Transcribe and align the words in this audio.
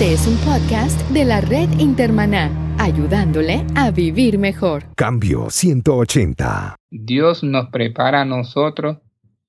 Este 0.00 0.14
es 0.14 0.26
un 0.26 0.36
podcast 0.38 0.98
de 1.10 1.26
la 1.26 1.42
red 1.42 1.68
Intermaná, 1.78 2.50
ayudándole 2.78 3.66
a 3.74 3.90
vivir 3.90 4.38
mejor. 4.38 4.84
Cambio 4.96 5.50
180. 5.50 6.74
Dios 6.90 7.44
nos 7.44 7.68
prepara 7.68 8.22
a 8.22 8.24
nosotros 8.24 8.96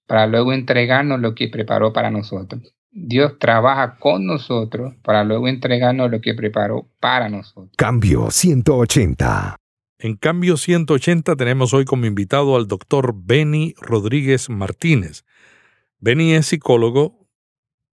para 0.08 0.28
luego 0.28 0.52
entregarnos 0.52 1.22
lo 1.22 1.36
que 1.36 1.48
preparó 1.48 1.94
para 1.94 2.12
nosotros. 2.12 2.76
Dios 2.92 3.40
trabaja 3.40 3.98
con 3.98 4.26
nosotros 4.26 4.94
para 5.02 5.24
luego 5.24 5.48
entregarnos 5.48 6.12
lo 6.12 6.20
que 6.20 6.34
preparó 6.34 6.86
para 7.00 7.30
nosotros. 7.30 7.72
Cambio 7.78 8.30
180. 8.30 9.56
En 10.00 10.18
Cambio 10.18 10.58
180 10.58 11.38
tenemos 11.38 11.74
hoy 11.74 11.86
como 11.86 12.08
invitado 12.08 12.58
al 12.58 12.68
doctor 12.68 13.14
Benny 13.16 13.74
Rodríguez 13.80 14.50
Martínez. 14.50 15.24
Benny 16.02 16.34
es 16.34 16.48
psicólogo, 16.48 17.21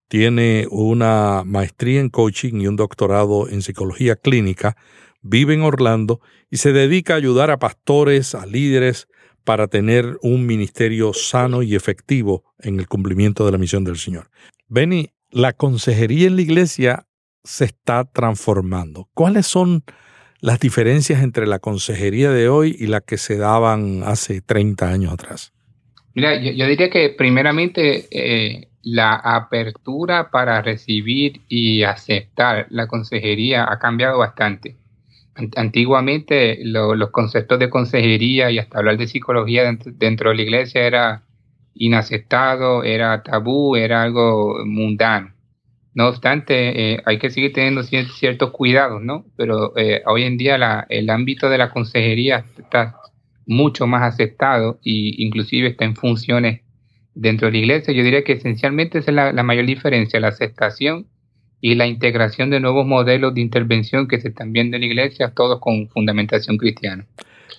tiene 0.09 0.67
una 0.71 1.43
maestría 1.45 2.01
en 2.01 2.09
coaching 2.09 2.61
y 2.61 2.67
un 2.67 2.77
doctorado 2.77 3.48
en 3.48 3.62
psicología 3.62 4.17
clínica, 4.17 4.77
vive 5.23 5.55
en 5.55 5.62
Orlando 5.62 6.21
y 6.51 6.57
se 6.57 6.73
dedica 6.73 7.15
a 7.15 7.19
ayudar 7.19 7.51
a 7.51 7.59
pastores, 7.59 8.34
a 8.34 8.47
líderes, 8.47 9.09
para 9.45 9.69
tener 9.69 10.19
un 10.21 10.45
ministerio 10.45 11.15
sano 11.15 11.62
y 11.62 11.75
efectivo 11.75 12.45
en 12.59 12.79
el 12.79 12.87
cumplimiento 12.87 13.47
de 13.47 13.53
la 13.53 13.59
misión 13.59 13.83
del 13.83 13.97
Señor. 13.97 14.29
Benny, 14.67 15.11
la 15.31 15.55
consejería 15.55 16.27
en 16.27 16.37
la 16.37 16.43
iglesia 16.43 17.06
se 17.45 17.65
está 17.65 18.05
transformando. 18.05 19.09
¿Cuáles 19.15 19.47
son 19.47 19.84
las 20.41 20.61
diferencias 20.61 21.23
entre 21.23 21.47
la 21.47 21.59
consejería 21.59 22.31
de 22.31 22.48
hoy 22.48 22.77
y 22.79 22.87
la 22.89 23.01
que 23.01 23.17
se 23.17 23.37
daban 23.37 24.03
hace 24.05 24.41
30 24.43 24.91
años 24.91 25.12
atrás? 25.12 25.55
Mira, 26.15 26.39
yo, 26.41 26.67
diría 26.67 26.91
que 26.91 27.15
primeramente 27.17 28.06
eh, 28.11 28.68
la 28.83 29.15
apertura 29.15 30.31
para 30.31 30.62
recibir 30.62 31.43
y 31.48 31.83
aceptar 31.83 32.67
la 32.71 32.87
consejería 32.87 33.70
ha 33.70 33.79
cambiado 33.79 34.19
bastante. 34.19 34.77
Antiguamente 35.57 36.59
los 36.65 37.11
conceptos 37.11 37.61
de 37.61 37.70
consejería 37.70 38.51
y 38.51 38.59
hasta 38.59 38.79
hablar 38.79 38.98
de 38.98 39.07
psicología 39.07 39.62
dentro, 39.85 40.31
de 40.31 40.37
la 40.37 40.43
iglesia 40.43 40.83
era 40.85 41.23
inaceptado, 41.75 42.83
era 42.83 43.23
tabú, 43.23 43.77
era 43.77 44.03
algo 44.03 44.65
mundano. 44.65 45.33
No 45.95 46.09
obstante, 46.09 46.95
eh, 46.95 47.03
hay 47.07 47.19
que 47.19 47.31
seguir 47.31 47.53
teniendo 47.53 47.83
ciertos 47.85 48.51
cuidados, 48.51 49.01
¿no? 49.03 49.27
Pero 49.37 49.77
eh, 49.77 50.03
hoy 50.07 50.25
en 50.25 50.39
día 50.39 50.87
el 50.89 51.11
ámbito 51.11 51.48
de 51.48 51.59
la 51.59 51.70
consejería 51.70 52.45
está 52.59 52.97
mucho 53.47 53.87
más 53.87 54.03
aceptado 54.03 54.79
e 54.85 55.23
inclusive 55.23 55.69
está 55.69 55.85
en 55.85 55.97
funciones 55.97 56.63
dentro 57.19 57.48
de 57.48 57.52
la 57.52 57.58
iglesia. 57.58 57.92
Yo 57.92 58.02
diría 58.02 58.22
que 58.22 58.34
esencialmente 58.34 58.98
esa 58.98 59.11
es 59.11 59.34
la, 59.34 59.42
mayor 59.42 59.66
diferencia, 59.66 60.20
la 60.20 60.28
aceptación 60.28 61.06
y 61.61 61.74
la 61.74 61.86
integración 61.86 62.50
de 62.50 62.61
nuevos 62.61 62.86
modelos 62.86 63.34
de 63.34 63.41
intervención 63.41 64.06
que 64.06 64.20
se 64.20 64.28
están 64.28 64.52
viendo 64.52 64.77
en 64.77 64.83
la 64.83 64.86
iglesia, 64.86 65.33
todos 65.34 65.61
con 65.61 65.89
fundamentación 65.89 66.56
cristiana. 66.56 67.06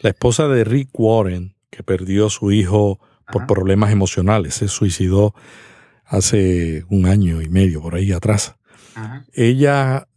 La 0.01 0.11
esposa 0.11 0.47
de 0.47 0.63
Rick 0.63 0.89
Warren, 0.93 1.55
que 1.69 1.83
perdió 1.83 2.27
a 2.27 2.29
su 2.29 2.51
hijo 2.51 2.99
por 3.31 3.45
problemas 3.45 3.91
emocionales, 3.91 4.55
se 4.55 4.69
suicidó 4.69 5.35
hace 6.05 6.85
un 6.89 7.05
año 7.05 7.41
y 7.41 7.49
medio 7.49 7.81
por 7.81 7.95
ahí 7.95 8.13
atrás. 8.13 8.55
Ella 9.33 10.07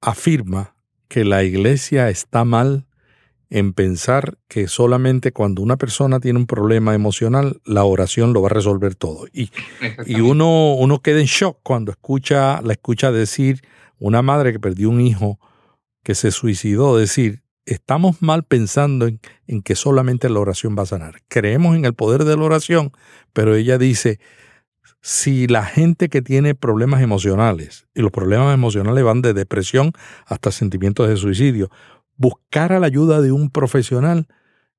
afirma 0.00 0.76
que 1.08 1.24
la 1.24 1.44
iglesia 1.44 2.10
está 2.10 2.44
mal 2.44 2.86
en 3.54 3.72
pensar 3.72 4.36
que 4.48 4.66
solamente 4.66 5.30
cuando 5.30 5.62
una 5.62 5.76
persona 5.76 6.18
tiene 6.18 6.40
un 6.40 6.46
problema 6.48 6.92
emocional, 6.92 7.60
la 7.64 7.84
oración 7.84 8.32
lo 8.32 8.42
va 8.42 8.48
a 8.48 8.52
resolver 8.52 8.96
todo. 8.96 9.28
Y, 9.32 9.52
y 10.06 10.20
uno, 10.20 10.74
uno 10.74 11.00
queda 11.02 11.20
en 11.20 11.26
shock 11.26 11.60
cuando 11.62 11.92
escucha, 11.92 12.60
la 12.62 12.72
escucha 12.72 13.12
decir 13.12 13.62
una 14.00 14.22
madre 14.22 14.50
que 14.50 14.58
perdió 14.58 14.90
un 14.90 15.00
hijo 15.00 15.38
que 16.02 16.16
se 16.16 16.32
suicidó, 16.32 16.96
decir, 16.96 17.44
estamos 17.64 18.22
mal 18.22 18.42
pensando 18.42 19.06
en, 19.06 19.20
en, 19.46 19.62
que 19.62 19.76
solamente 19.76 20.28
la 20.28 20.40
oración 20.40 20.74
va 20.76 20.82
a 20.82 20.86
sanar. 20.86 21.22
Creemos 21.28 21.76
en 21.76 21.84
el 21.84 21.94
poder 21.94 22.24
de 22.24 22.36
la 22.36 22.42
oración, 22.42 22.90
pero 23.32 23.54
ella 23.54 23.78
dice, 23.78 24.18
si 25.00 25.46
la 25.46 25.64
gente 25.64 26.08
que 26.08 26.22
tiene 26.22 26.54
problemas 26.54 27.02
emocionales, 27.02 27.86
y 27.94 28.00
los 28.00 28.10
problemas 28.10 28.52
emocionales 28.52 29.04
van 29.04 29.20
de 29.22 29.34
depresión 29.34 29.92
hasta 30.26 30.50
sentimientos 30.50 31.08
de 31.08 31.16
suicidio, 31.18 31.70
buscara 32.16 32.78
la 32.78 32.86
ayuda 32.86 33.20
de 33.20 33.32
un 33.32 33.50
profesional, 33.50 34.26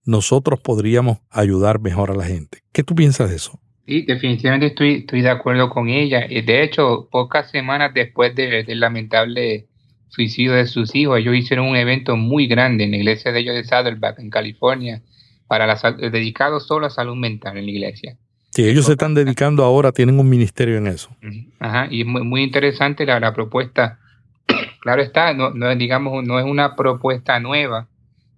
nosotros 0.06 0.60
podríamos 0.60 1.20
ayudar 1.30 1.80
mejor 1.80 2.12
a 2.12 2.16
la 2.16 2.26
gente. 2.26 2.60
¿Qué 2.72 2.84
tú 2.84 2.96
piensas 2.96 3.30
de 3.30 3.36
eso? 3.36 3.60
Sí, 3.86 4.04
definitivamente 4.04 4.68
estoy, 4.68 4.96
estoy 4.96 5.22
de 5.22 5.30
acuerdo 5.30 5.70
con 5.70 5.90
ella. 5.90 6.28
De 6.28 6.64
hecho, 6.64 7.08
pocas 7.12 7.52
semanas 7.52 7.94
después 7.94 8.36
del 8.36 8.80
lamentable 8.80 9.68
suicidio 10.08 10.54
de 10.54 10.66
sus 10.66 10.96
hijos, 10.96 11.20
ellos 11.20 11.36
hicieron 11.36 11.68
un 11.68 11.76
evento 11.76 12.16
muy 12.16 12.48
grande 12.48 12.86
en 12.86 12.92
la 12.92 12.98
iglesia 12.98 13.32
de 13.32 13.40
ellos 13.40 13.56
de 13.56 13.64
Saddleback, 13.64 14.20
en 14.20 14.30
California, 14.30 15.02
para 15.48 15.68
la, 15.68 15.76
dedicado 15.92 16.60
solo 16.60 16.88
a 16.88 16.90
salud 16.90 17.16
mental 17.16 17.58
en 17.58 17.66
la 17.66 17.72
iglesia. 17.72 18.18
Sí, 18.52 18.68
ellos 18.68 18.86
se 18.86 18.94
están 18.94 19.14
dedicando 19.14 19.64
ahora, 19.64 19.92
tienen 19.92 20.18
un 20.20 20.30
ministerio 20.30 20.78
en 20.78 20.88
eso. 20.88 21.16
Ajá, 21.60 21.88
y 21.92 22.02
es 22.02 22.08
muy, 22.08 22.24
muy 22.24 22.42
interesante 22.42 23.06
la, 23.06 23.20
la 23.20 23.34
propuesta 23.34 24.00
Claro 24.86 25.02
está, 25.02 25.34
no, 25.34 25.52
digamos, 25.76 26.24
no 26.24 26.38
es 26.38 26.46
una 26.46 26.76
propuesta 26.76 27.40
nueva, 27.40 27.88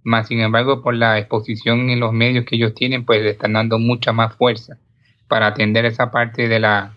más 0.04 0.30
sin 0.30 0.40
embargo, 0.40 0.82
por 0.82 0.96
la 0.96 1.20
exposición 1.20 1.90
en 1.90 2.00
los 2.00 2.14
medios 2.14 2.46
que 2.46 2.56
ellos 2.56 2.74
tienen, 2.74 3.04
pues 3.04 3.22
le 3.22 3.32
están 3.32 3.52
dando 3.52 3.80
mucha 3.80 4.14
más 4.14 4.34
fuerza 4.38 4.78
para 5.28 5.48
atender 5.48 5.84
esa 5.84 6.10
parte 6.10 6.48
de 6.48 6.62
la, 6.62 6.96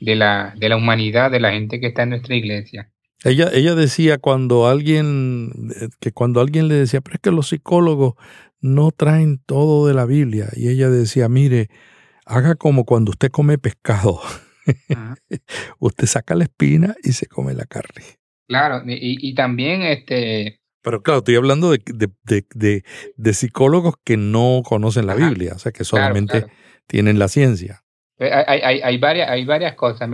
de 0.00 0.14
la, 0.14 0.54
de 0.56 0.68
la 0.68 0.76
humanidad, 0.76 1.32
de 1.32 1.40
la 1.40 1.50
gente 1.50 1.80
que 1.80 1.88
está 1.88 2.04
en 2.04 2.10
nuestra 2.10 2.36
iglesia. 2.36 2.92
Ella, 3.24 3.50
ella 3.52 3.74
decía 3.74 4.18
cuando 4.18 4.68
alguien, 4.68 5.50
que 5.98 6.12
cuando 6.12 6.40
alguien 6.40 6.68
le 6.68 6.76
decía, 6.76 7.00
pero 7.00 7.14
es 7.14 7.20
que 7.20 7.32
los 7.32 7.48
psicólogos 7.48 8.14
no 8.60 8.92
traen 8.92 9.42
todo 9.44 9.88
de 9.88 9.94
la 9.94 10.06
Biblia. 10.06 10.46
Y 10.54 10.68
ella 10.68 10.90
decía, 10.90 11.28
mire, 11.28 11.70
haga 12.24 12.54
como 12.54 12.84
cuando 12.84 13.10
usted 13.10 13.32
come 13.32 13.58
pescado. 13.58 14.20
usted 15.80 16.06
saca 16.06 16.36
la 16.36 16.44
espina 16.44 16.94
y 17.02 17.14
se 17.14 17.26
come 17.26 17.52
la 17.54 17.64
carne. 17.64 18.21
Claro, 18.48 18.82
y, 18.86 19.34
también 19.34 19.82
este... 19.82 20.60
Pero 20.82 21.02
claro, 21.02 21.18
estoy 21.18 21.36
hablando 21.36 21.70
de, 21.70 22.82
de, 23.16 23.32
psicólogos 23.34 23.94
que 24.04 24.16
no 24.16 24.62
conocen 24.64 25.06
la 25.06 25.14
Biblia, 25.14 25.52
o 25.54 25.58
sea, 25.58 25.70
que 25.70 25.84
solamente 25.84 26.46
tienen 26.86 27.18
la 27.18 27.28
ciencia. 27.28 27.82
Eh, 28.18 28.30
hay, 28.32 28.60
hay, 28.60 28.80
hay, 28.82 28.98
varias, 28.98 29.30
hay 29.30 29.44
varias 29.44 29.74
cosas. 29.74 30.08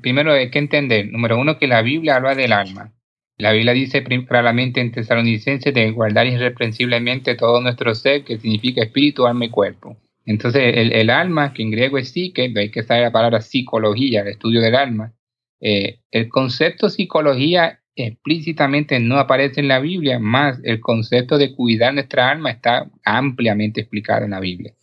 Primero 0.00 0.32
hay 0.32 0.50
que 0.50 0.58
entender, 0.58 1.10
número 1.10 1.38
uno, 1.38 1.58
que 1.58 1.66
la 1.66 1.82
Biblia 1.82 2.16
habla 2.16 2.34
del 2.34 2.52
alma. 2.52 2.92
La 3.38 3.52
Biblia 3.52 3.72
dice 3.72 4.02
claramente 4.02 4.80
en 4.80 4.92
Tesalonicenses 4.92 5.74
de 5.74 5.90
guardar 5.90 6.26
irreprensiblemente 6.26 7.34
todo 7.34 7.60
nuestro 7.60 7.94
ser, 7.94 8.24
que 8.24 8.38
significa 8.38 8.82
espíritu, 8.82 9.26
alma 9.26 9.44
y 9.44 9.50
cuerpo. 9.50 9.96
Entonces, 10.24 10.62
el, 10.74 10.92
el 10.92 11.10
alma, 11.10 11.52
que 11.52 11.62
en 11.62 11.70
griego 11.70 11.98
es 11.98 12.10
psique, 12.10 12.52
hay 12.56 12.70
que 12.70 12.82
saber 12.82 13.04
la 13.04 13.12
palabra 13.12 13.42
psicología, 13.42 14.22
el 14.22 14.28
estudio 14.28 14.60
del 14.60 14.74
alma, 14.74 15.12
eh, 15.60 16.00
el 16.10 16.28
concepto 16.28 16.88
psicología 16.88 17.80
explícitamente 17.96 19.00
no 19.00 19.18
aparece 19.18 19.60
en 19.60 19.68
la 19.68 19.80
Biblia, 19.80 20.18
más 20.18 20.60
el 20.64 20.80
concepto 20.80 21.38
de 21.38 21.54
cuidar 21.54 21.94
nuestra 21.94 22.30
alma 22.30 22.50
está 22.50 22.86
ampliamente 23.04 23.80
explicado 23.80 24.26
en 24.26 24.32
la 24.32 24.40
Biblia. 24.40 24.74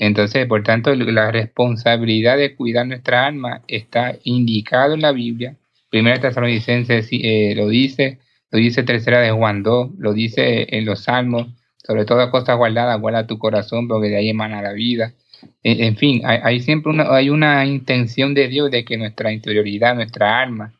Entonces, 0.00 0.46
por 0.46 0.62
tanto, 0.62 0.94
la 0.94 1.30
responsabilidad 1.30 2.36
de 2.36 2.54
cuidar 2.54 2.86
nuestra 2.86 3.26
alma 3.26 3.62
está 3.68 4.16
indicado 4.24 4.92
en 4.94 5.00
la 5.00 5.12
Biblia. 5.12 5.56
Primera 5.88 6.20
Tesalonicenses 6.20 7.08
eh, 7.10 7.54
lo 7.56 7.68
dice, 7.68 8.18
lo 8.50 8.58
dice 8.58 8.82
Tercera 8.82 9.20
de 9.20 9.30
Juan 9.30 9.62
2, 9.62 9.92
lo 9.98 10.12
dice 10.12 10.76
en 10.76 10.84
los 10.84 11.04
Salmos, 11.04 11.48
sobre 11.78 12.04
todo 12.04 12.30
cosas 12.30 12.58
guardadas, 12.58 13.00
guarda 13.00 13.26
tu 13.26 13.38
corazón, 13.38 13.88
porque 13.88 14.08
de 14.08 14.16
ahí 14.16 14.28
emana 14.28 14.60
la 14.60 14.72
vida. 14.72 15.14
En, 15.62 15.96
fin, 15.96 16.22
hay, 16.24 16.60
siempre 16.60 16.92
una, 16.92 17.14
hay 17.14 17.30
una 17.30 17.64
intención 17.66 18.34
de 18.34 18.48
Dios 18.48 18.70
de 18.70 18.84
que 18.84 18.96
nuestra 18.96 19.32
interioridad, 19.32 19.94
nuestra 19.94 20.40
alma, 20.40 20.72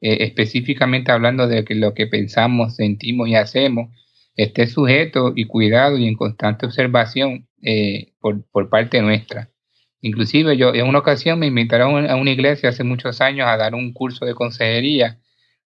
eh, 0.00 0.18
específicamente 0.20 1.12
hablando 1.12 1.46
de 1.46 1.64
que 1.64 1.74
lo 1.74 1.94
que 1.94 2.06
pensamos, 2.06 2.76
sentimos 2.76 3.28
y 3.28 3.34
hacemos, 3.36 3.90
esté 4.36 4.66
sujeto 4.66 5.32
y 5.36 5.44
cuidado 5.44 5.96
y 5.98 6.06
en 6.06 6.14
constante 6.14 6.66
observación 6.66 7.46
eh, 7.62 8.12
por, 8.20 8.44
por, 8.50 8.68
parte 8.68 9.00
nuestra. 9.02 9.50
Inclusive 10.00 10.56
yo 10.56 10.74
en 10.74 10.88
una 10.88 10.98
ocasión 10.98 11.38
me 11.38 11.46
invitaron 11.46 12.10
a 12.10 12.16
una 12.16 12.30
iglesia 12.30 12.70
hace 12.70 12.84
muchos 12.84 13.20
años 13.20 13.46
a 13.46 13.56
dar 13.56 13.74
un 13.74 13.92
curso 13.92 14.24
de 14.24 14.34
consejería, 14.34 15.20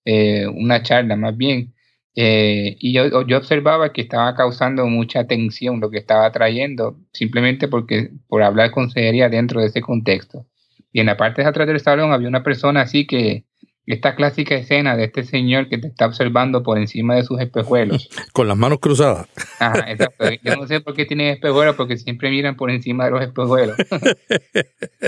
eh, 0.05 0.47
una 0.47 0.83
charla 0.83 1.17
más 1.17 1.37
bien, 1.37 1.75
eh, 2.17 2.77
y 2.81 2.95
yo, 2.95 3.27
yo, 3.27 3.37
observaba 3.37 3.93
que 3.93 4.01
estaba 4.01 4.35
causando 4.35 4.87
mucha 4.87 5.27
tensión 5.27 5.81
lo 5.81 5.91
que 5.91 5.99
estaba 5.99 6.33
trayendo, 6.33 6.99
simplemente 7.13 7.69
porque 7.69 8.11
por 8.27 8.43
hablar 8.43 8.71
consejería 8.71 9.29
dentro 9.29 9.61
de 9.61 9.67
ese 9.67 9.83
contexto. 9.83 10.47
Y 10.93 11.01
en 11.01 11.07
la 11.07 11.19
parte 11.19 11.43
de 11.43 11.49
atrás 11.49 11.69
del 11.69 11.81
salón 11.81 12.13
había 12.13 12.29
una 12.29 12.43
persona 12.43 12.81
así 12.83 13.07
que 13.07 13.45
esta 13.87 14.17
clásica 14.17 14.57
escena 14.57 14.97
de 14.97 15.05
este 15.05 15.23
señor 15.23 15.69
que 15.69 15.79
te 15.79 15.87
está 15.87 16.07
observando 16.07 16.63
por 16.63 16.79
encima 16.79 17.15
de 17.15 17.23
sus 17.23 17.41
espejuelos. 17.41 18.09
Con 18.33 18.49
las 18.49 18.57
manos 18.57 18.81
cruzadas. 18.81 19.29
Ajá, 19.61 19.91
exacto. 19.91 20.27
Yo 20.43 20.57
no 20.57 20.67
sé 20.67 20.81
por 20.81 20.95
qué 20.95 21.07
tienen 21.07 21.29
espejuelos, 21.29 21.77
porque 21.77 21.97
siempre 21.97 22.31
miran 22.31 22.57
por 22.57 22.71
encima 22.71 23.05
de 23.05 23.11
los 23.13 23.23
espejuelos. 23.23 23.77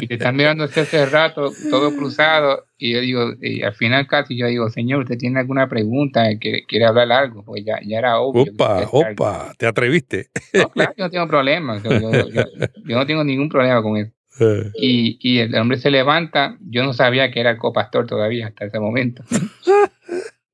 y 0.00 0.06
te 0.06 0.14
están 0.14 0.36
mirando 0.36 0.64
hace 0.64 1.06
rato, 1.06 1.50
todo 1.70 1.94
cruzado. 1.96 2.66
Y 2.78 2.92
yo 2.92 3.00
digo, 3.00 3.32
y 3.42 3.62
al 3.62 3.74
final 3.74 4.06
casi 4.06 4.36
yo 4.36 4.46
digo, 4.46 4.70
señor, 4.70 5.00
¿usted 5.00 5.18
tiene 5.18 5.40
alguna 5.40 5.68
pregunta? 5.68 6.24
¿Quiere, 6.40 6.64
quiere 6.64 6.84
hablar 6.84 7.10
algo? 7.10 7.44
Pues 7.44 7.64
ya, 7.64 7.80
ya 7.84 7.98
era 7.98 8.20
obvio. 8.20 8.52
Opa, 8.52 8.88
opa, 8.92 9.52
¿te 9.58 9.66
atreviste? 9.66 10.28
No, 10.54 10.68
claro, 10.68 10.92
yo 10.96 11.04
no 11.04 11.10
tengo 11.10 11.26
problema. 11.26 11.82
yo 11.82 12.96
no 12.96 13.06
tengo 13.06 13.24
ningún 13.24 13.48
problema 13.48 13.82
con 13.82 13.96
eso. 13.96 14.12
Eh. 14.40 14.70
Y, 14.76 15.18
y, 15.20 15.38
el 15.38 15.54
hombre 15.56 15.78
se 15.78 15.90
levanta, 15.90 16.56
yo 16.60 16.84
no 16.84 16.92
sabía 16.92 17.30
que 17.30 17.40
era 17.40 17.56
copastor 17.56 18.06
todavía 18.06 18.48
hasta 18.48 18.66
ese 18.66 18.78
momento. 18.80 19.24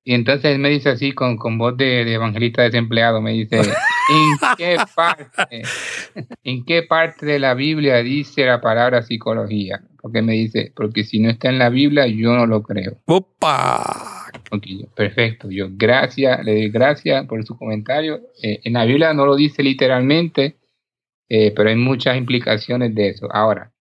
Y 0.07 0.13
entonces 0.13 0.53
él 0.53 0.59
me 0.59 0.69
dice 0.69 0.91
así 0.91 1.13
con, 1.13 1.39
con 1.39 1.57
voz 1.57 1.79
de, 1.79 2.13
evangelista 2.13 2.61
desempleado, 2.61 3.23
me 3.23 3.33
dice, 3.33 3.57
¿en 3.57 4.57
qué 4.59 4.77
parte, 4.95 5.63
en 6.45 6.65
qué 6.67 6.83
parte 6.83 7.25
de 7.25 7.39
la 7.39 7.55
Biblia 7.55 8.03
dice 8.03 8.45
la 8.45 8.61
palabra 8.61 9.03
psicología? 9.03 9.81
Porque 10.03 10.21
me 10.21 10.35
dice, 10.35 10.73
porque 10.77 11.05
si 11.05 11.21
no 11.21 11.31
está 11.31 11.49
en 11.49 11.59
la 11.59 11.71
Biblia, 11.71 12.07
yo 12.07 12.35
no 12.35 12.47
lo 12.47 12.63
creo. 12.63 12.99
¡Opa! 13.07 14.31
perfecto. 14.95 15.51
Yo 15.51 15.69
gracias, 15.71 16.45
le 16.45 16.53
doy 16.53 16.69
gracias 16.69 17.27
por 17.27 17.43
su 17.47 17.57
comentario. 17.57 18.21
Eh, 18.43 18.61
en 18.65 18.75
la 18.75 18.85
Biblia 18.85 19.15
no 19.15 19.25
lo 19.25 19.37
dice 19.37 19.63
literalmente, 19.63 20.59
eh, 21.31 21.53
pero 21.57 21.71
hay 21.71 21.77
muchas 21.77 22.19
implicaciones 22.19 22.95
de 22.95 23.09
eso. 23.09 23.27
Ahora, 23.33 23.73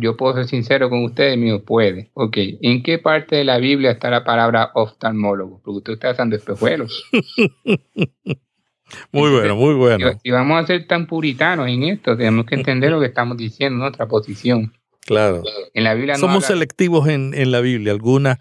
yo 0.00 0.16
puedo 0.16 0.34
ser 0.34 0.46
sincero 0.46 0.90
con 0.90 1.04
ustedes, 1.04 1.38
mío, 1.38 1.64
puede. 1.64 2.10
Ok, 2.14 2.36
¿en 2.60 2.82
qué 2.82 2.98
parte 2.98 3.36
de 3.36 3.44
la 3.44 3.58
Biblia 3.58 3.92
está 3.92 4.10
la 4.10 4.24
palabra 4.24 4.70
oftalmólogo? 4.74 5.60
Porque 5.64 5.78
usted 5.78 5.92
está 5.94 6.10
usando 6.10 6.36
espejuelos. 6.36 7.04
muy 9.12 9.30
bueno, 9.30 9.56
muy 9.56 9.74
bueno. 9.74 10.12
Si, 10.22 10.30
vamos 10.30 10.62
a 10.62 10.66
ser 10.66 10.86
tan 10.86 11.06
puritanos 11.06 11.68
en 11.68 11.84
esto, 11.84 12.16
tenemos 12.16 12.46
que 12.46 12.56
entender 12.56 12.90
lo 12.90 13.00
que 13.00 13.06
estamos 13.06 13.36
diciendo, 13.36 13.78
nuestra 13.78 14.06
posición. 14.06 14.72
Claro. 15.06 15.42
En 15.72 15.84
la 15.84 15.94
Biblia 15.94 16.16
Somos 16.16 16.44
selectivos 16.44 17.08
en, 17.08 17.32
en, 17.34 17.50
la 17.50 17.60
Biblia. 17.60 17.92
Algunas 17.92 18.38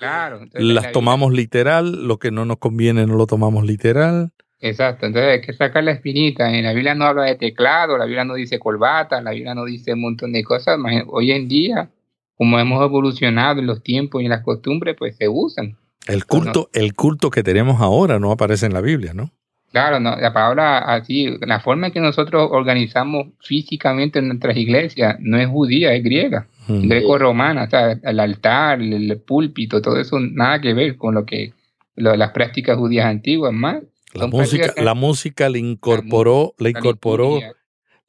las 0.54 0.92
tomamos 0.92 1.32
literal, 1.32 2.08
lo 2.08 2.20
que 2.20 2.32
no 2.32 2.46
nos 2.46 2.58
conviene 2.58 3.08
no 3.08 3.16
lo 3.16 3.28
tomamos 3.28 3.66
literal. 3.66 4.32
Exacto, 4.62 5.06
entonces 5.06 5.32
hay 5.32 5.42
que 5.42 5.54
sacar 5.54 5.84
la 5.84 5.92
espinita. 5.92 6.54
En 6.54 6.64
la 6.66 6.74
Biblia 6.74 6.94
no 6.94 7.06
habla 7.06 7.24
de 7.24 7.36
teclado, 7.36 7.98
la 7.98 8.06
Biblia 8.06 8.26
no 8.26 8.34
dice 8.34 8.60
corbata, 8.60 9.22
la 9.22 9.32
Biblia 9.32 9.56
no 9.56 9.64
dice 9.66 9.94
un 9.94 10.02
montón 10.02 10.34
de 10.34 10.44
cosas. 10.44 10.78
Hoy 11.08 11.32
en 11.32 11.48
día, 11.48 11.90
como 12.36 12.60
hemos 12.60 12.84
evolucionado 12.84 13.60
en 13.60 13.68
los 13.68 13.82
tiempos 13.82 14.22
y 14.22 14.26
en 14.26 14.32
las 14.32 14.44
costumbres, 14.44 14.96
pues 14.98 15.16
se 15.16 15.30
usan. 15.30 15.78
El 16.08 16.26
culto, 16.26 16.70
el 16.74 16.94
culto 16.94 17.30
que 17.30 17.44
tenemos 17.44 17.80
ahora 17.82 18.20
no 18.20 18.32
aparece 18.32 18.66
en 18.66 18.74
la 18.74 18.82
Biblia, 18.82 19.14
¿no? 19.14 19.32
Claro, 19.72 20.00
no, 20.00 20.16
la 20.16 20.34
palabra 20.34 20.80
así, 20.80 21.38
la 21.42 21.60
forma 21.60 21.88
en 21.88 21.94
que 21.94 22.00
nosotros 22.00 22.50
organizamos 22.52 23.28
físicamente 23.40 24.20
nuestras 24.22 24.58
iglesias 24.58 25.18
no 25.20 25.38
es 25.38 25.48
judía, 25.48 25.94
es 25.94 26.04
griega, 26.04 26.48
greco-romana, 26.68 27.66
o 27.66 27.70
sea, 27.70 27.92
el 27.92 28.20
altar, 28.20 28.82
el, 28.82 29.20
púlpito, 29.20 29.80
todo 29.80 30.00
eso 30.00 30.20
nada 30.20 30.60
que 30.60 30.74
ver 30.74 30.98
con 30.98 31.14
lo 31.14 31.24
que 31.24 31.54
las 31.96 32.32
prácticas 32.32 32.78
judías 32.78 33.06
antiguas, 33.06 33.54
más 33.54 33.84
la 34.14 34.28
música, 34.28 34.74
la 34.78 34.94
música 34.94 35.50
le 35.50 35.60
incorporó, 35.60 36.54
la, 36.58 36.70
incorporó, 36.70 37.40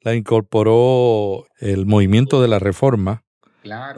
la 0.01 0.15
incorporó 0.15 1.45
el 1.59 1.85
movimiento 1.85 2.41
de 2.41 2.47
la 2.47 2.59
reforma. 2.59 3.23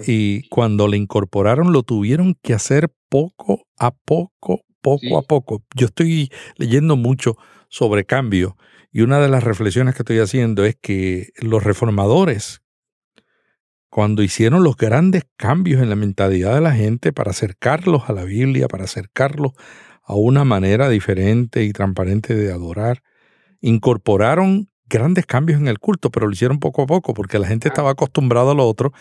Y 0.06 0.48
cuando 0.50 0.90
le 0.90 0.98
incorporaron 0.98 1.72
lo 1.72 1.84
tuvieron 1.84 2.36
que 2.42 2.54
hacer 2.54 2.94
poco 3.08 3.66
a 3.78 3.92
poco, 3.92 4.66
poco 4.82 5.18
a 5.18 5.22
poco. 5.22 5.64
Yo 5.74 5.86
estoy 5.88 6.30
leyendo 6.58 6.98
mucho 6.98 7.38
sobre 7.70 8.04
cambio 8.04 8.58
y 8.92 9.02
una 9.02 9.20
de 9.20 9.28
las 9.28 9.44
reflexiones 9.44 9.96
que 9.96 10.04
estoy 10.04 10.20
haciendo 10.20 10.66
es 10.66 10.76
que 10.80 11.30
los 11.38 11.64
reformadores, 11.64 12.62
cuando 13.90 14.22
hicieron 14.22 14.64
los 14.64 14.78
grandes 14.78 15.24
cambios 15.36 15.82
en 15.82 15.90
la 15.90 15.96
mentalidad 15.96 16.54
de 16.54 16.62
la 16.62 16.74
gente 16.74 17.12
para 17.12 17.32
acercarlos 17.32 18.08
a 18.08 18.14
la 18.14 18.24
Biblia, 18.24 18.68
para 18.68 18.84
acercarlos 18.84 19.54
a 20.04 20.16
una 20.16 20.44
manera 20.44 20.90
diferente 20.90 21.64
y 21.64 21.72
transparente 21.72 22.36
de 22.36 22.52
adorar. 22.52 23.02
Incorporaron 23.62 24.70
grandes 24.88 25.26
cambios 25.26 25.60
en 25.60 25.68
el 25.68 25.80
culto, 25.80 26.12
pero 26.12 26.28
lo 26.28 26.34
hicieron 26.34 26.60
poco 26.60 26.84
a 26.84 26.86
poco 26.86 27.14
porque 27.14 27.40
la 27.40 27.48
gente 27.48 27.70
estaba 27.70 27.92
acostumbrada 27.92 28.52
a 28.52 28.56
lo 28.56 28.68
otro 28.68 28.94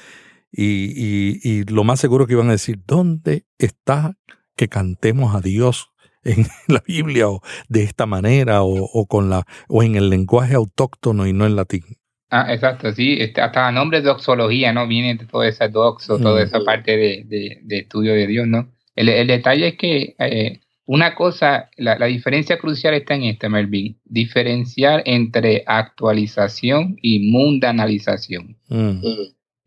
y, 0.53 1.65
lo 1.71 1.85
más 1.85 2.01
seguro 2.01 2.27
que 2.27 2.35
iban 2.35 2.49
a 2.49 2.53
decir, 2.53 2.79
¿dónde 2.87 3.45
está 3.59 4.17
que 4.57 4.69
cantemos 4.69 5.35
a 5.35 5.41
Dios 5.41 5.91
en 6.25 6.47
la 6.69 6.83
Biblia 6.87 7.29
o 7.29 7.41
de 7.69 7.83
esta 7.83 8.07
manera 8.07 8.63
o, 8.63 9.07
con 9.07 9.31
la, 9.31 9.45
o 9.69 9.83
en 9.83 9.97
el 9.97 10.11
lenguaje 10.11 10.55
autóctono 10.55 11.27
y 11.27 11.33
no 11.33 11.47
en 11.47 11.57
latín? 11.57 11.83
Ah, 12.31 12.53
exacto, 12.53 12.93
sí, 12.93 13.17
este, 13.21 13.43
hasta 13.43 13.69
el 13.69 13.75
nombre 13.75 14.01
de 14.01 14.09
doxología, 14.09 14.73
¿no? 14.73 14.87
Viene 14.87 15.17
de 15.17 15.49
esa 15.49 15.69
doxo, 15.69 16.19
toda 16.19 16.41
mm. 16.41 16.45
esa 16.47 16.61
parte 16.61 16.97
de, 16.97 17.61
estudio 17.69 18.15
de 18.15 18.27
Dios, 18.27 18.47
¿no? 18.47 18.71
El, 18.95 19.27
detalle 19.27 19.69
es 19.69 19.77
que 19.77 20.15
eh, 20.19 20.61
una 20.85 21.15
cosa, 21.15 21.71
la, 21.77 22.07
diferencia 22.07 22.59
crucial 22.59 22.95
está 22.95 23.15
en 23.15 23.25
esta, 23.25 23.49
Melvin, 23.49 23.99
diferenciar 24.05 25.03
entre 25.07 25.63
actualización 25.67 26.97
y 27.01 27.31
mundanalización. 27.31 28.57
Mm. 28.69 29.01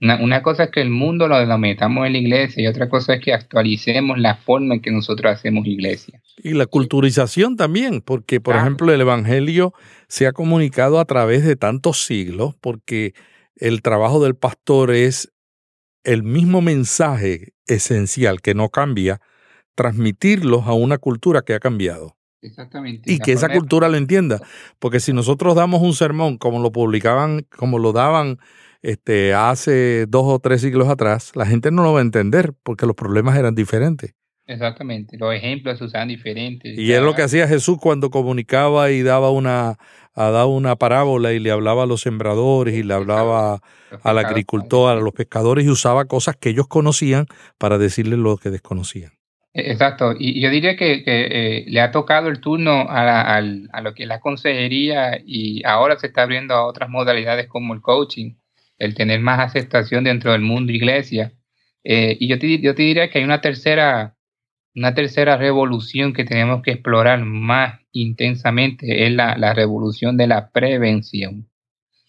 Una, 0.01 0.43
cosa 0.43 0.65
es 0.65 0.71
que 0.71 0.81
el 0.81 0.89
mundo 0.89 1.27
lo, 1.27 1.57
metamos 1.57 2.05
en 2.05 2.13
la 2.13 2.19
iglesia 2.19 2.63
y 2.63 2.67
otra 2.67 2.89
cosa 2.89 3.15
es 3.15 3.21
que 3.21 3.33
actualicemos 3.33 4.19
la 4.19 4.35
forma 4.35 4.75
en 4.75 4.81
que 4.81 4.91
nosotros 4.91 5.31
hacemos 5.33 5.65
iglesia. 5.65 6.21
Y 6.43 6.53
la 6.53 6.65
culturización 6.65 7.55
también, 7.55 8.01
porque 8.01 8.41
por 8.41 8.57
ejemplo 8.57 8.93
el 8.93 9.01
Evangelio 9.01 9.73
se 10.07 10.27
ha 10.27 10.33
comunicado 10.33 10.99
a 10.99 11.05
través 11.05 11.45
de 11.45 11.55
tantos 11.55 12.05
siglos, 12.05 12.55
porque 12.59 13.13
el 13.55 13.81
trabajo 13.81 14.21
del 14.21 14.35
pastor 14.35 14.91
es 14.91 15.31
el 16.03 16.23
mismo 16.23 16.61
mensaje 16.61 17.53
esencial 17.65 18.41
que 18.41 18.53
no 18.53 18.69
cambia, 18.69 19.21
transmitirlos 19.75 20.65
a 20.65 20.73
una 20.73 20.97
cultura 20.97 21.41
que 21.41 21.53
ha 21.53 21.59
cambiado. 21.59 22.15
Exactamente. 22.41 23.11
Y 23.11 23.19
que 23.19 23.31
esa 23.31 23.49
cultura 23.49 23.89
lo 23.89 23.97
entienda. 23.97 24.39
Porque 24.79 24.99
si 24.99 25.13
nosotros 25.13 25.55
damos 25.55 25.81
un 25.81 25.93
sermón 25.93 26.37
como 26.37 26.59
lo 26.59 26.71
publicaban, 26.71 27.45
como 27.55 27.79
lo 27.79 27.91
daban 27.91 28.37
este, 28.81 29.33
hace 29.33 30.05
dos 30.07 30.23
o 30.25 30.39
tres 30.39 30.61
siglos 30.61 30.87
atrás, 30.87 31.31
la 31.35 31.45
gente 31.45 31.71
no 31.71 31.83
lo 31.83 31.93
va 31.93 31.99
a 31.99 32.03
entender 32.03 32.53
porque 32.63 32.85
los 32.85 32.95
problemas 32.95 33.37
eran 33.37 33.55
diferentes. 33.55 34.13
Exactamente, 34.47 35.17
los 35.17 35.33
ejemplos 35.33 35.79
se 35.79 35.85
usaban 35.85 36.07
diferentes. 36.07 36.77
Y 36.77 36.91
es 36.91 37.01
lo 37.01 37.15
que 37.15 37.23
hacía 37.23 37.47
Jesús 37.47 37.79
cuando 37.81 38.11
comunicaba 38.11 38.91
y 38.91 39.01
daba 39.01 39.31
una, 39.31 39.77
daba 40.15 40.45
una 40.45 40.75
parábola 40.75 41.33
y 41.33 41.39
le 41.39 41.49
hablaba 41.49 41.83
a 41.83 41.85
los 41.87 42.01
sembradores 42.01 42.75
y 42.75 42.83
le 42.83 42.93
hablaba 42.93 43.61
al 44.03 44.17
agricultor, 44.19 44.95
a 44.95 45.01
los 45.01 45.13
pescadores 45.13 45.65
y 45.65 45.69
usaba 45.69 46.05
cosas 46.05 46.35
que 46.35 46.49
ellos 46.49 46.67
conocían 46.67 47.25
para 47.57 47.79
decirles 47.79 48.19
lo 48.19 48.37
que 48.37 48.51
desconocían. 48.51 49.13
Exacto, 49.57 50.13
y 50.19 50.41
yo 50.41 50.49
diría 50.49 50.75
que, 50.75 51.01
eh, 51.05 51.63
le 51.67 51.79
ha 51.79 51.91
tocado 51.91 52.27
el 52.27 52.41
turno 52.41 52.87
a, 52.89 53.39
lo 53.39 53.93
que 53.93 54.03
es 54.03 54.09
la 54.09 54.19
consejería 54.19 55.21
y 55.25 55.63
ahora 55.65 55.97
se 55.97 56.07
está 56.07 56.23
abriendo 56.23 56.53
a 56.55 56.65
otras 56.65 56.89
modalidades 56.89 57.47
como 57.47 57.73
el 57.73 57.79
coaching, 57.81 58.35
el 58.77 58.95
tener 58.95 59.21
más 59.21 59.39
aceptación 59.39 60.03
dentro 60.03 60.33
del 60.33 60.41
mundo 60.41 60.73
iglesia. 60.73 61.33
Eh, 61.85 62.17
y 62.19 62.27
yo 62.27 62.37
te, 62.37 62.47
diría 62.47 63.09
que 63.09 63.19
hay 63.19 63.23
una 63.23 63.39
tercera, 63.39 64.17
una 64.75 64.93
tercera 64.93 65.37
revolución 65.37 66.13
que 66.13 66.25
tenemos 66.25 66.61
que 66.61 66.71
explorar 66.71 67.23
más 67.23 67.79
intensamente, 67.93 69.05
es 69.05 69.13
la 69.13 69.53
revolución 69.53 70.17
de 70.17 70.27
la 70.27 70.51
prevención. 70.51 71.49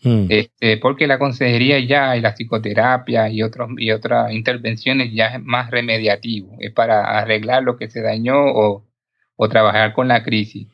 Mm. 0.03 0.27
Este, 0.29 0.77
porque 0.77 1.07
la 1.07 1.19
consejería 1.19 1.81
ya 1.81 2.17
y 2.17 2.21
la 2.21 2.35
psicoterapia 2.35 3.29
y, 3.31 3.43
otros, 3.43 3.71
y 3.79 3.91
otras 3.91 4.33
intervenciones 4.33 5.13
ya 5.13 5.29
es 5.29 5.43
más 5.43 5.71
remediativo, 5.71 6.57
es 6.61 6.73
para 6.73 7.19
arreglar 7.19 7.63
lo 7.63 7.77
que 7.77 7.89
se 7.89 8.03
dañó 8.03 8.37
o, 8.37 8.87
o 9.37 9.49
trabajar 9.49 9.93
con 9.95 10.09
la 10.09 10.23
crisis. 10.23 10.69